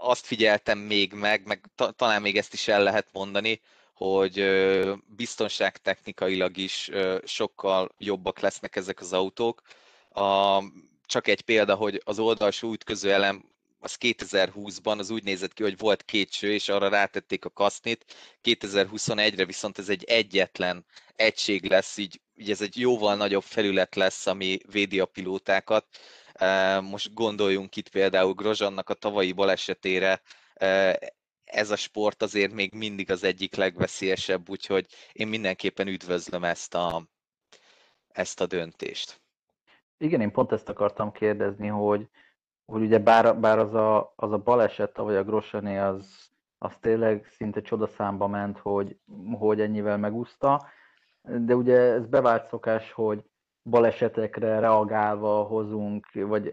[0.00, 3.60] azt figyeltem még meg, meg ta, talán még ezt is el lehet mondani,
[4.02, 4.44] hogy
[5.06, 6.90] biztonságtechnikailag is
[7.24, 9.62] sokkal jobbak lesznek ezek az autók.
[10.10, 10.62] A,
[11.06, 15.78] csak egy példa, hogy az oldalsó útköző elem az 2020-ban az úgy nézett ki, hogy
[15.78, 18.04] volt két cső, és arra rátették a kasznit.
[18.42, 20.84] 2021-re viszont ez egy egyetlen
[21.16, 25.86] egység lesz, így, így ez egy jóval nagyobb felület lesz, ami védi a pilótákat.
[26.80, 30.22] Most gondoljunk itt például Grozsannak a tavalyi balesetére,
[31.52, 37.02] ez a sport azért még mindig az egyik legveszélyesebb, úgyhogy én mindenképpen üdvözlöm ezt a,
[38.08, 39.20] ezt a döntést.
[39.98, 42.08] Igen, én pont ezt akartam kérdezni, hogy,
[42.64, 47.28] hogy ugye bár, bár az, a, az a baleset, vagy a Grossané az, az tényleg
[47.36, 48.96] szinte csodaszámba ment, hogy,
[49.38, 50.66] hogy ennyivel megúszta.
[51.22, 53.24] De ugye ez bevált szokás, hogy
[53.62, 56.52] balesetekre reagálva hozunk, vagy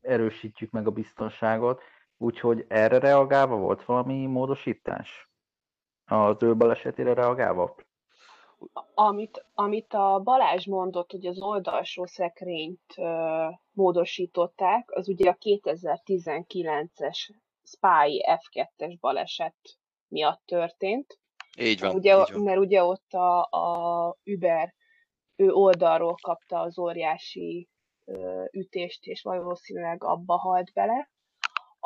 [0.00, 1.82] erősítjük meg a biztonságot,
[2.24, 5.28] úgyhogy erre reagálva volt valami módosítás?
[6.04, 7.74] Az ő balesetére reagálva?
[8.94, 17.30] Amit, amit a Balázs mondott, hogy az oldalsó szekrényt ö, módosították, az ugye a 2019-es
[17.62, 19.56] Spy F2-es baleset
[20.08, 21.18] miatt történt.
[21.58, 21.94] Így van.
[21.94, 22.42] Ugye, így van.
[22.42, 24.74] Mert ugye ott a, a Uber
[25.36, 27.68] ő oldalról kapta az óriási
[28.04, 31.12] ö, ütést, és valószínűleg abba halt bele.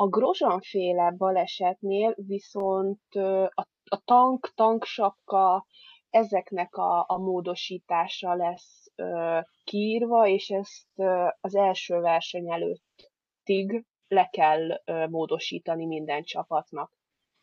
[0.01, 3.15] A Grozsonféle balesetnél viszont
[3.53, 5.65] a, a tank, tanksapka,
[6.09, 14.29] ezeknek a, a módosítása lesz ö, kiírva, és ezt ö, az első verseny előttig le
[14.31, 16.93] kell ö, módosítani minden csapatnak.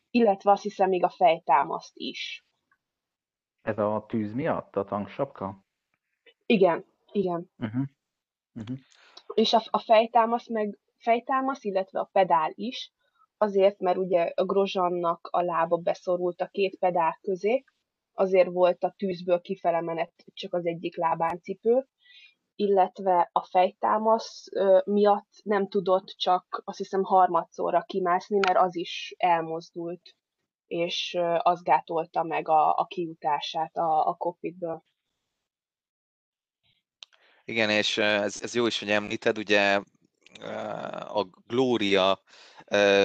[0.09, 2.45] Illetve azt hiszem még a fejtámaszt is.
[3.61, 5.65] Ez a tűz miatt, a tanksapka?
[6.45, 7.49] Igen, igen.
[7.57, 7.83] Uh-huh.
[8.53, 8.77] Uh-huh.
[9.33, 12.91] És a, a fejtámasz meg fejtámasz, illetve a pedál is,
[13.37, 17.63] azért, mert ugye a Grozsannak a lába beszorult a két pedál közé,
[18.13, 21.87] azért volt a tűzből kifele menet csak az egyik lábáncipő,
[22.55, 24.45] illetve a fejtámasz
[24.85, 30.15] miatt nem tudott csak azt hiszem harmadszorra kimászni, mert az is elmozdult,
[30.67, 34.83] és az gátolta meg a, a kijutását a, a cockpitből.
[37.45, 39.81] Igen, és ez, ez jó is, hogy említed, ugye
[41.13, 42.21] a Glória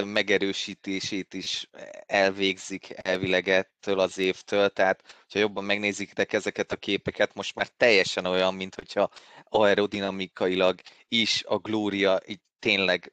[0.05, 1.69] megerősítését is
[2.07, 3.49] elvégzik elvileg
[3.83, 8.75] ettől az évtől, tehát ha jobban megnézitek ezeket a képeket, most már teljesen olyan, mint
[8.75, 9.11] hogyha
[9.49, 13.11] aerodinamikailag is a Glória így tényleg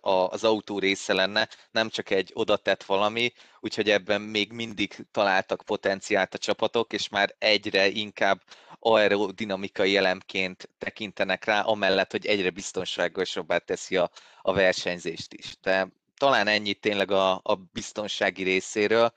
[0.00, 6.34] az autó része lenne, nem csak egy odatett valami, úgyhogy ebben még mindig találtak potenciált
[6.34, 8.42] a csapatok, és már egyre inkább
[8.78, 14.10] aerodinamikai elemként tekintenek rá, amellett, hogy egyre biztonságosabbá teszi a,
[14.42, 15.56] a versenyzést is.
[15.62, 19.12] De talán ennyit tényleg a, a biztonsági részéről.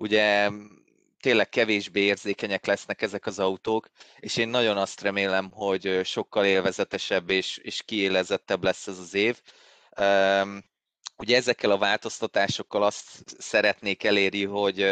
[0.00, 0.50] Ugye
[1.20, 3.88] tényleg kevésbé érzékenyek lesznek ezek az autók,
[4.20, 9.40] és én nagyon azt remélem, hogy sokkal élvezetesebb és, és kiélezettebb lesz ez az év.
[11.16, 14.86] Ugye ezekkel a változtatásokkal azt szeretnék elérni, hogy,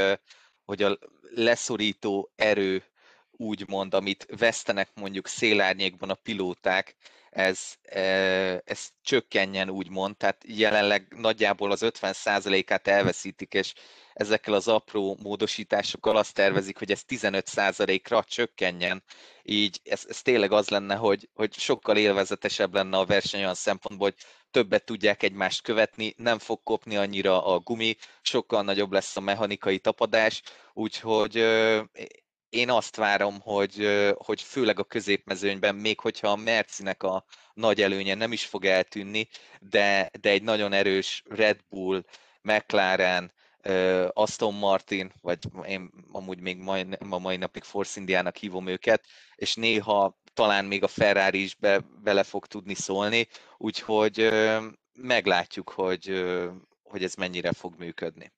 [0.64, 0.98] hogy a
[1.34, 2.84] leszorító erő
[3.30, 6.96] úgymond, amit vesztenek mondjuk szélárnyékban a pilóták,
[7.38, 8.00] ez, e,
[8.64, 13.74] ez csökkenjen úgymond, tehát jelenleg nagyjából az 50%-át elveszítik, és
[14.14, 19.02] ezekkel az apró módosításokkal azt tervezik, hogy ez 15%-ra csökkenjen.
[19.42, 24.08] Így ez, ez tényleg az lenne, hogy, hogy sokkal élvezetesebb lenne a verseny olyan szempontból,
[24.10, 29.20] hogy többet tudják egymást követni, nem fog kopni annyira a gumi, sokkal nagyobb lesz a
[29.20, 31.44] mechanikai tapadás, úgyhogy
[32.50, 38.14] én azt várom, hogy, hogy főleg a középmezőnyben, még hogyha a Mercinek a nagy előnye
[38.14, 39.28] nem is fog eltűnni,
[39.60, 42.04] de, de egy nagyon erős Red Bull,
[42.42, 43.32] McLaren,
[44.12, 49.54] Aston Martin, vagy én amúgy még mai, a mai napig Force Indiának hívom őket, és
[49.54, 54.28] néha talán még a Ferrari is be, bele fog tudni szólni, úgyhogy
[54.92, 56.24] meglátjuk, hogy,
[56.82, 58.32] hogy ez mennyire fog működni.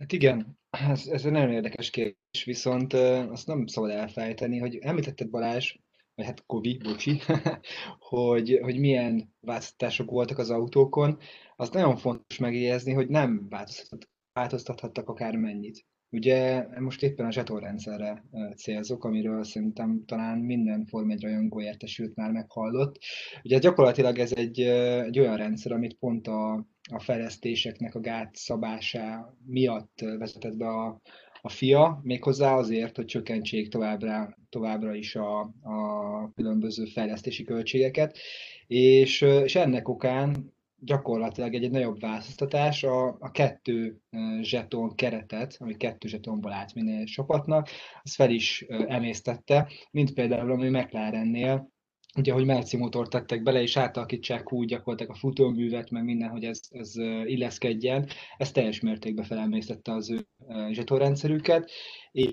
[0.00, 5.30] Hát igen, ez, ez egy nagyon érdekes kérdés, viszont azt nem szabad elfelejteni, hogy említetted
[5.30, 5.74] Balázs,
[6.14, 7.20] vagy hát Kovi, bocsi,
[8.10, 11.18] hogy, hogy milyen változtatások voltak az autókon,
[11.56, 15.86] azt nagyon fontos megjegyezni, hogy nem változtat, változtathattak akár mennyit.
[16.10, 18.24] Ugye most éppen a zsetonrendszerre
[18.56, 22.98] célzok, amiről szerintem talán minden Form 1 rajongó értesült már meghallott.
[23.42, 29.36] Ugye gyakorlatilag ez egy, egy olyan rendszer, amit pont a, a fejlesztéseknek a gát szabása
[29.46, 31.00] miatt vezetett be a,
[31.42, 38.18] a FIA, méghozzá azért, hogy csökkentsék továbbra, továbbra is a, a különböző fejlesztési költségeket,
[38.66, 44.00] és, és ennek okán gyakorlatilag egy, egy nagyobb változtatás a, a kettő
[44.40, 47.68] zseton keretet, ami kettő zsetonból állt minden csapatnak,
[48.02, 51.70] az fel is emésztette, mint például ami McLarennél,
[52.16, 56.44] ugye, hogy Merci motort tettek bele, és átalakítsák úgy gyakorlatilag a futóművet, meg minden, hogy
[56.44, 58.06] ez, ez illeszkedjen,
[58.36, 60.26] ez teljes mértékben felemésztette az ő
[60.70, 61.70] zsetonrendszerüket,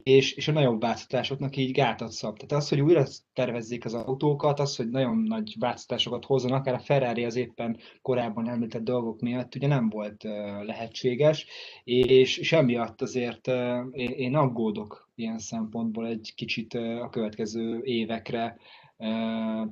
[0.03, 2.37] és, és a nagyobb változtatásoknak így gátat szab.
[2.37, 6.79] Tehát az, hogy újra tervezzék az autókat, az, hogy nagyon nagy változtatásokat hozzanak, akár a
[6.79, 10.23] Ferrari az éppen korábban említett dolgok miatt ugye nem volt
[10.61, 11.45] lehetséges,
[11.83, 13.47] és, és emiatt azért
[13.93, 18.57] én aggódok ilyen szempontból egy kicsit a következő évekre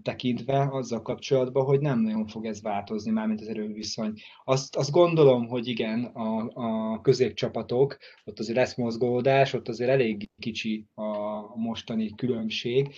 [0.02, 4.14] tekintve azzal kapcsolatban, hogy nem nagyon fog ez változni, mármint az erőviszony.
[4.44, 10.30] Azt, azt gondolom, hogy igen, a, a középcsapatok, ott azért lesz mozgódás, ott azért elég
[10.42, 11.12] kicsi a
[11.58, 12.96] mostani különbség,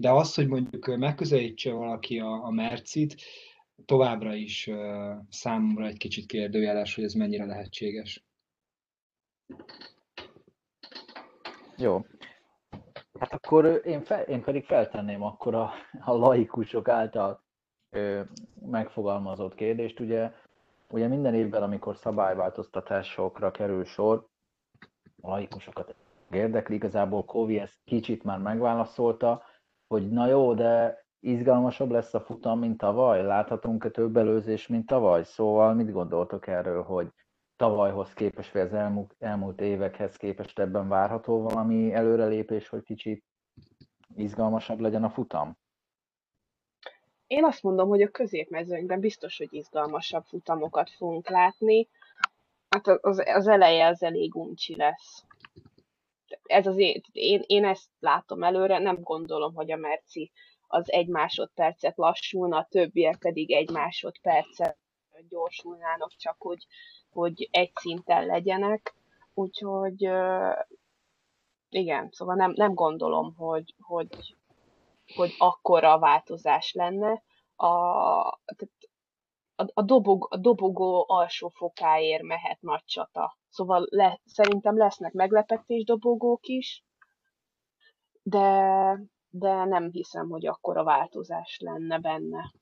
[0.00, 3.16] de az, hogy mondjuk megközelítse valaki a, a Mercit,
[3.84, 4.70] továbbra is
[5.28, 8.24] számomra egy kicsit kérdőjeles, hogy ez mennyire lehetséges.
[11.76, 12.04] Jó.
[13.18, 15.70] Hát akkor én, fel, én pedig feltenném akkor a,
[16.04, 17.44] a laikusok által
[17.90, 18.20] ö,
[18.70, 20.00] megfogalmazott kérdést.
[20.00, 20.32] Ugye,
[20.90, 24.26] ugye minden évben, amikor szabályváltoztatásokra kerül sor,
[25.22, 25.94] a laikusokat
[26.30, 29.42] érdekli, igazából Kovi ezt kicsit már megválaszolta,
[29.86, 33.22] hogy na jó, de izgalmasabb lesz a futam, mint tavaly?
[33.22, 35.24] Láthatunk-e több előzés, mint tavaly?
[35.24, 37.12] Szóval mit gondoltok erről, hogy
[37.56, 43.24] tavalyhoz képest, vagy az elmúlt, elmúlt évekhez képest ebben várható valami előrelépés, hogy kicsit
[44.14, 45.58] izgalmasabb legyen a futam?
[47.26, 51.88] Én azt mondom, hogy a középmezőnyben biztos, hogy izgalmasabb futamokat fogunk látni.
[52.68, 55.24] Hát az, az eleje az elég uncsi lesz.
[56.42, 60.32] Ez az én, én, én ezt látom előre, nem gondolom, hogy a Merci
[60.66, 64.78] az egy másodpercet lassulna, a többiek pedig egy másodpercet
[65.28, 66.66] gyorsulnának, csak hogy
[67.16, 68.94] hogy egy szinten legyenek,
[69.34, 70.10] úgyhogy
[71.68, 74.36] igen, szóval nem, nem gondolom, hogy, hogy,
[75.14, 77.22] hogy akkora változás lenne.
[77.56, 77.66] A,
[79.58, 83.36] a, a, dobog, a dobogó alsó fokáért mehet nagy csata.
[83.48, 86.84] Szóval le, szerintem lesznek meglepetés dobogók is,
[88.22, 92.52] de, de nem hiszem, hogy akkora változás lenne benne.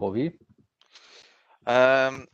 [0.00, 0.38] Kovi?
[1.66, 2.28] Um,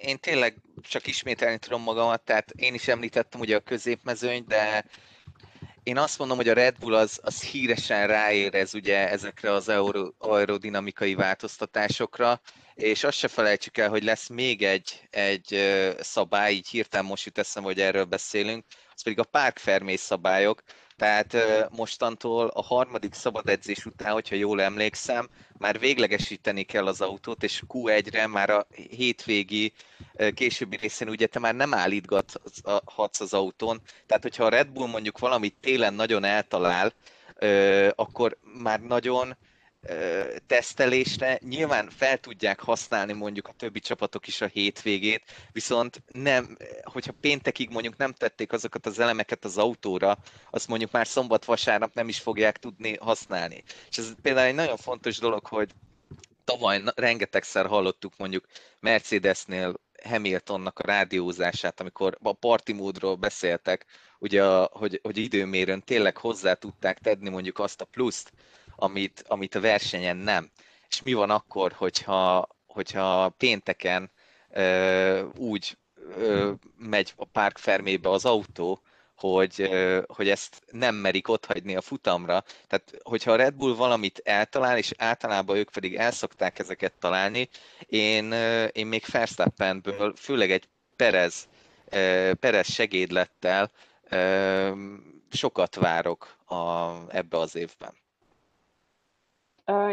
[0.00, 4.84] én tényleg csak ismételni tudom magamat, tehát én is említettem ugye a középmezőnyt, de
[5.82, 10.10] én azt mondom, hogy a Red Bull az, az híresen ráérez ugye ezekre az aero,
[10.18, 12.40] aerodinamikai változtatásokra,
[12.74, 15.56] és azt se felejtsük el, hogy lesz még egy, egy
[16.00, 18.64] szabály, így hirtelen most jut eszem, hogy erről beszélünk,
[18.94, 20.62] az pedig a Park Fermé szabályok,
[20.98, 21.36] tehát
[21.70, 25.28] mostantól a harmadik szabad edzés után, hogyha jól emlékszem,
[25.58, 29.72] már véglegesíteni kell az autót, és Q1-re már a hétvégi
[30.34, 33.80] későbbi részén ugye te már nem állítgathatsz az autón.
[34.06, 36.92] Tehát, hogyha a Red Bull mondjuk valamit télen nagyon eltalál,
[37.94, 39.36] akkor már nagyon
[40.46, 45.22] tesztelésre nyilván fel tudják használni mondjuk a többi csapatok is a hétvégét,
[45.52, 50.18] viszont nem, hogyha péntekig mondjuk nem tették azokat az elemeket az autóra,
[50.50, 53.62] azt mondjuk már szombat-vasárnap nem is fogják tudni használni.
[53.88, 55.70] És ez például egy nagyon fontos dolog, hogy
[56.44, 58.44] tavaly rengetegszer hallottuk mondjuk
[58.80, 59.74] Mercedesnél
[60.04, 63.84] Hamiltonnak a rádiózását, amikor a party módról beszéltek,
[64.18, 68.32] ugye, hogy, hogy időmérőn tényleg hozzá tudták tenni mondjuk azt a pluszt,
[68.78, 70.50] amit, amit a versenyen nem.
[70.88, 74.10] És mi van akkor, hogyha, hogyha pénteken
[74.50, 75.78] ö, úgy
[76.16, 78.82] ö, megy a Park Fermébe az autó,
[79.16, 79.70] hogy,
[80.06, 82.44] hogy ezt nem merik otthagyni a futamra.
[82.66, 87.48] Tehát, hogyha a Red Bull valamit eltalál, és általában ők pedig elszokták ezeket találni,
[87.86, 88.32] én,
[88.72, 91.48] én még Verstappenből, főleg egy Perez,
[92.40, 93.70] Perez segédlettel
[95.30, 97.94] sokat várok a, ebbe az évben.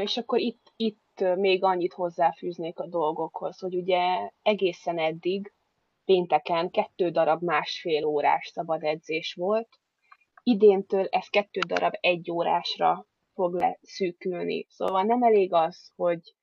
[0.01, 5.53] És akkor itt, itt még annyit hozzáfűznék a dolgokhoz, hogy ugye egészen eddig
[6.05, 9.69] pénteken kettő darab másfél órás szabad edzés volt,
[10.43, 14.65] idéntől ez kettő darab egy órásra fog leszűkülni.
[14.69, 16.36] Szóval nem elég az, hogy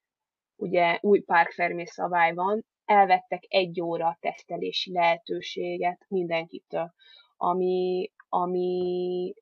[0.56, 6.92] ugye új párkfermé szabály van, elvettek egy óra tesztelési lehetőséget mindenkitől,
[7.36, 9.34] ami, ami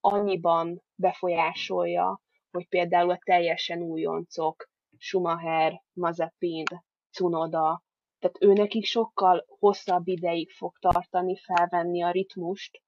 [0.00, 2.20] annyiban befolyásolja
[2.50, 4.68] hogy például a teljesen újoncok,
[4.98, 6.64] Schumacher, Mazepin,
[7.10, 7.82] Cunoda,
[8.18, 12.82] tehát őnekik sokkal hosszabb ideig fog tartani felvenni a ritmust,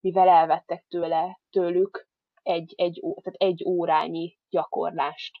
[0.00, 2.08] mivel elvettek tőle, tőlük
[2.42, 5.32] egy, egy, tehát egy órányi gyakorlást.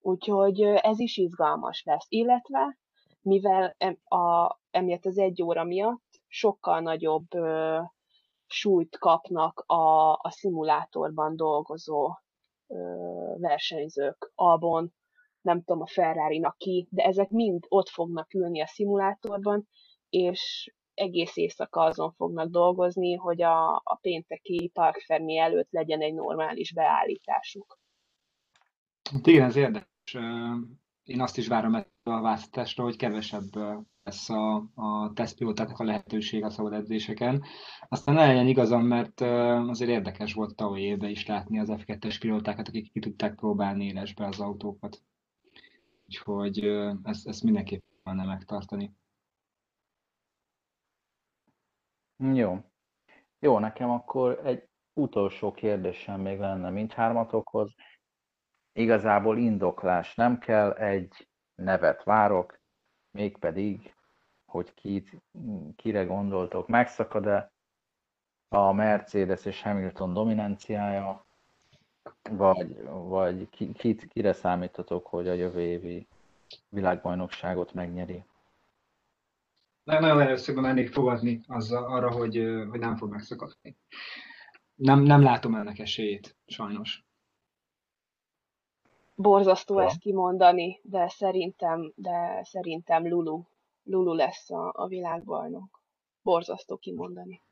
[0.00, 2.06] Úgyhogy ez is izgalmas lesz.
[2.08, 2.78] Illetve,
[3.20, 7.80] mivel a, emiatt az egy óra miatt sokkal nagyobb ö,
[8.46, 12.14] súlyt kapnak a, a szimulátorban dolgozó
[13.36, 14.92] versenyzők, Albon,
[15.40, 19.68] nem tudom, a ferrari ki, de ezek mind ott fognak ülni a szimulátorban,
[20.08, 26.14] és egész éjszaka azon fognak dolgozni, hogy a, a pénteki Park Fermi előtt legyen egy
[26.14, 27.78] normális beállításuk.
[29.10, 30.14] Hát igen, ez érdekes.
[31.04, 33.50] Én azt is várom a választásra, hogy kevesebb
[34.06, 37.42] lesz a, a tesztpilótáknak a lehetőség a szabad edzéseken.
[37.88, 39.20] Aztán ne legyen igazam, mert
[39.70, 44.26] azért érdekes volt tavaly évben is látni az F2-es pilótákat, akik ki tudták próbálni élesbe
[44.26, 45.02] az autókat.
[46.06, 46.58] Úgyhogy
[47.02, 48.94] ezt, ezt mindenképpen lenne megtartani.
[52.16, 52.58] Jó.
[53.38, 57.74] Jó, nekem akkor egy utolsó kérdésem még lenne mindhármatokhoz.
[58.72, 62.60] Igazából indoklás nem kell, egy nevet várok,
[63.10, 63.95] mégpedig,
[64.56, 65.22] hogy kit,
[65.76, 67.52] kire gondoltok, megszakad-e
[68.48, 71.24] a Mercedes és Hamilton dominanciája,
[72.30, 76.06] vagy, vagy kit, kire számítotok, hogy a jövő évi
[76.68, 78.24] világbajnokságot megnyeri?
[79.84, 82.36] Nagyon először mennék fogadni azzal, arra, hogy,
[82.70, 83.76] hogy nem fog megszakadni.
[84.74, 87.04] Nem, nem látom ennek esélyét, sajnos.
[89.14, 93.42] Borzasztó ezt kimondani, de szerintem, de szerintem Lulu.
[93.86, 95.80] Lulu lesz a, a világbajnok.
[96.22, 97.42] Borzasztó kimondani.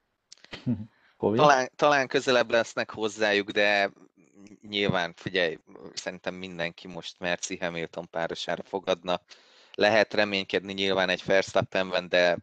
[1.18, 3.93] Talán, talán közelebb lesznek hozzájuk, de
[4.61, 5.59] nyilván, figyelj,
[5.93, 9.20] szerintem mindenki most Merci Hamilton párosára fogadna.
[9.74, 12.39] Lehet reménykedni nyilván egy Verstappenben, de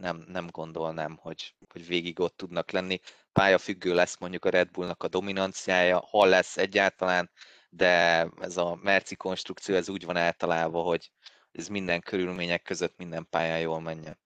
[0.00, 3.00] nem, nem gondolnám, hogy, hogy végig ott tudnak lenni.
[3.32, 7.30] Pályafüggő lesz mondjuk a Red Bullnak a dominanciája, ha lesz egyáltalán,
[7.68, 11.10] de ez a Merci konstrukció ez úgy van általában, hogy
[11.52, 14.18] ez minden körülmények között minden pályán jól menjen.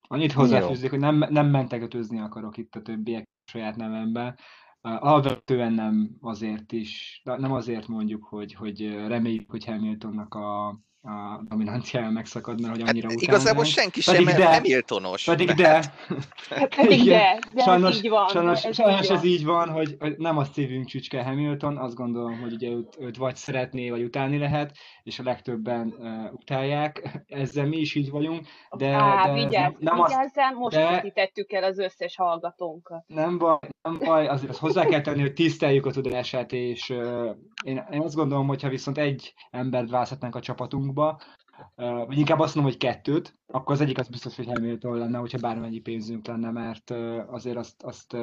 [0.00, 4.38] Annyit hozzáfűzzék, hogy nem, nem mentegetőzni akarok itt a többiek saját nevemben.
[4.80, 12.10] Alapvetően nem azért is, nem azért mondjuk, hogy, hogy reméljük, hogy Hamiltonnak a, a dominanciája
[12.10, 15.24] megszakadna, hogy annyira hát, Igazából senki sem, mert Hamiltonos.
[15.24, 15.84] Pedig de.
[16.50, 18.28] Hát pedig de, de sajnos, ez így van.
[18.28, 21.94] Sajnos, ez, sajnos így ez így van, hogy, hogy nem a szívünk csücske Hamilton, azt
[21.94, 27.24] gondolom, hogy ugye őt, őt vagy szeretné, vagy utálni lehet, és a legtöbben uh, utálják,
[27.26, 28.46] ezzel mi is így vagyunk,
[28.76, 33.04] de, Á, de vigyázz, nem, vigyázzál, azt, most de, veszítettük el az összes hallgatónkat.
[33.06, 37.36] Nem baj, nem baj, azért azt hozzá kell tenni, hogy tiszteljük a tudását, és uh,
[37.64, 40.93] én, én azt gondolom, hogyha viszont egy embert választhatnánk a csapatunkba,
[41.76, 45.18] Uh, vagy inkább azt mondom, hogy kettőt, akkor az egyik az biztos, hogy Hamilton lenne,
[45.18, 46.90] hogyha bármennyi pénzünk lenne, mert
[47.26, 48.16] azért azt, azt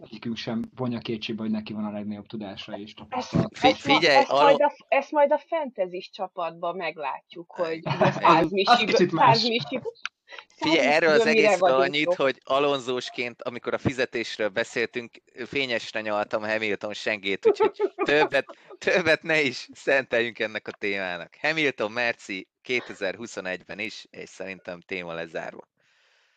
[0.00, 3.52] egyikünk sem vonja kétségbe, hogy neki van a legnagyobb tudása és tapasztalat.
[3.52, 4.42] Ezt, ezt, Figyelj, ezt, alul...
[4.42, 7.80] majd a, ezt majd a fantasy csapatban meglátjuk, hogy
[8.20, 9.82] százmisib,
[10.56, 17.46] Figyelj, erről az egészről annyit, hogy alonzósként, amikor a fizetésről beszéltünk, fényesre nyaltam Hamilton sengét,
[17.46, 18.44] úgyhogy többet,
[18.78, 21.36] többet ne is szenteljünk ennek a témának.
[21.40, 25.68] Hamilton Merci 2021-ben is, és szerintem téma lezárva.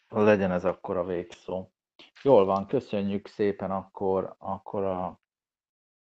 [0.09, 1.71] Legyen ez akkor a végszó.
[2.21, 5.21] Jól van, köszönjük szépen akkor, akkor a,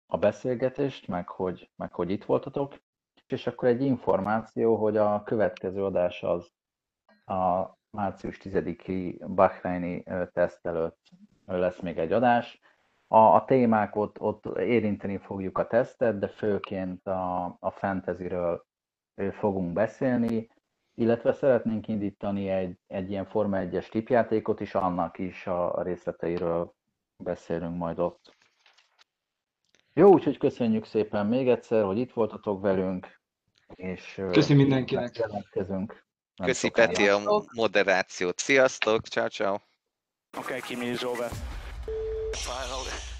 [0.06, 2.74] a beszélgetést, meg hogy, meg hogy itt voltatok.
[3.26, 6.55] És akkor egy információ, hogy a következő adás az
[7.26, 10.98] a március 10-i Bahreini teszt előtt
[11.46, 12.60] lesz még egy adás.
[13.08, 18.64] A, a témák ott, ott érinteni fogjuk a tesztet, de főként a, a fantasyről
[19.32, 20.48] fogunk beszélni,
[20.94, 26.74] illetve szeretnénk indítani egy, egy ilyen Forma 1-es tipjátékot is, annak is a, részleteiről
[27.16, 28.36] beszélünk majd ott.
[29.92, 33.20] Jó, úgyhogy köszönjük szépen még egyszer, hogy itt voltatok velünk,
[33.74, 35.16] és Köszönjük mindenkinek.
[35.16, 36.05] Jelentkezünk.
[36.44, 37.20] Köszi Peti a
[37.54, 38.38] moderációt.
[38.38, 39.60] Sziasztok, ciao ciao.
[40.38, 41.30] Okay, Kimi is over.
[42.32, 43.15] Finally.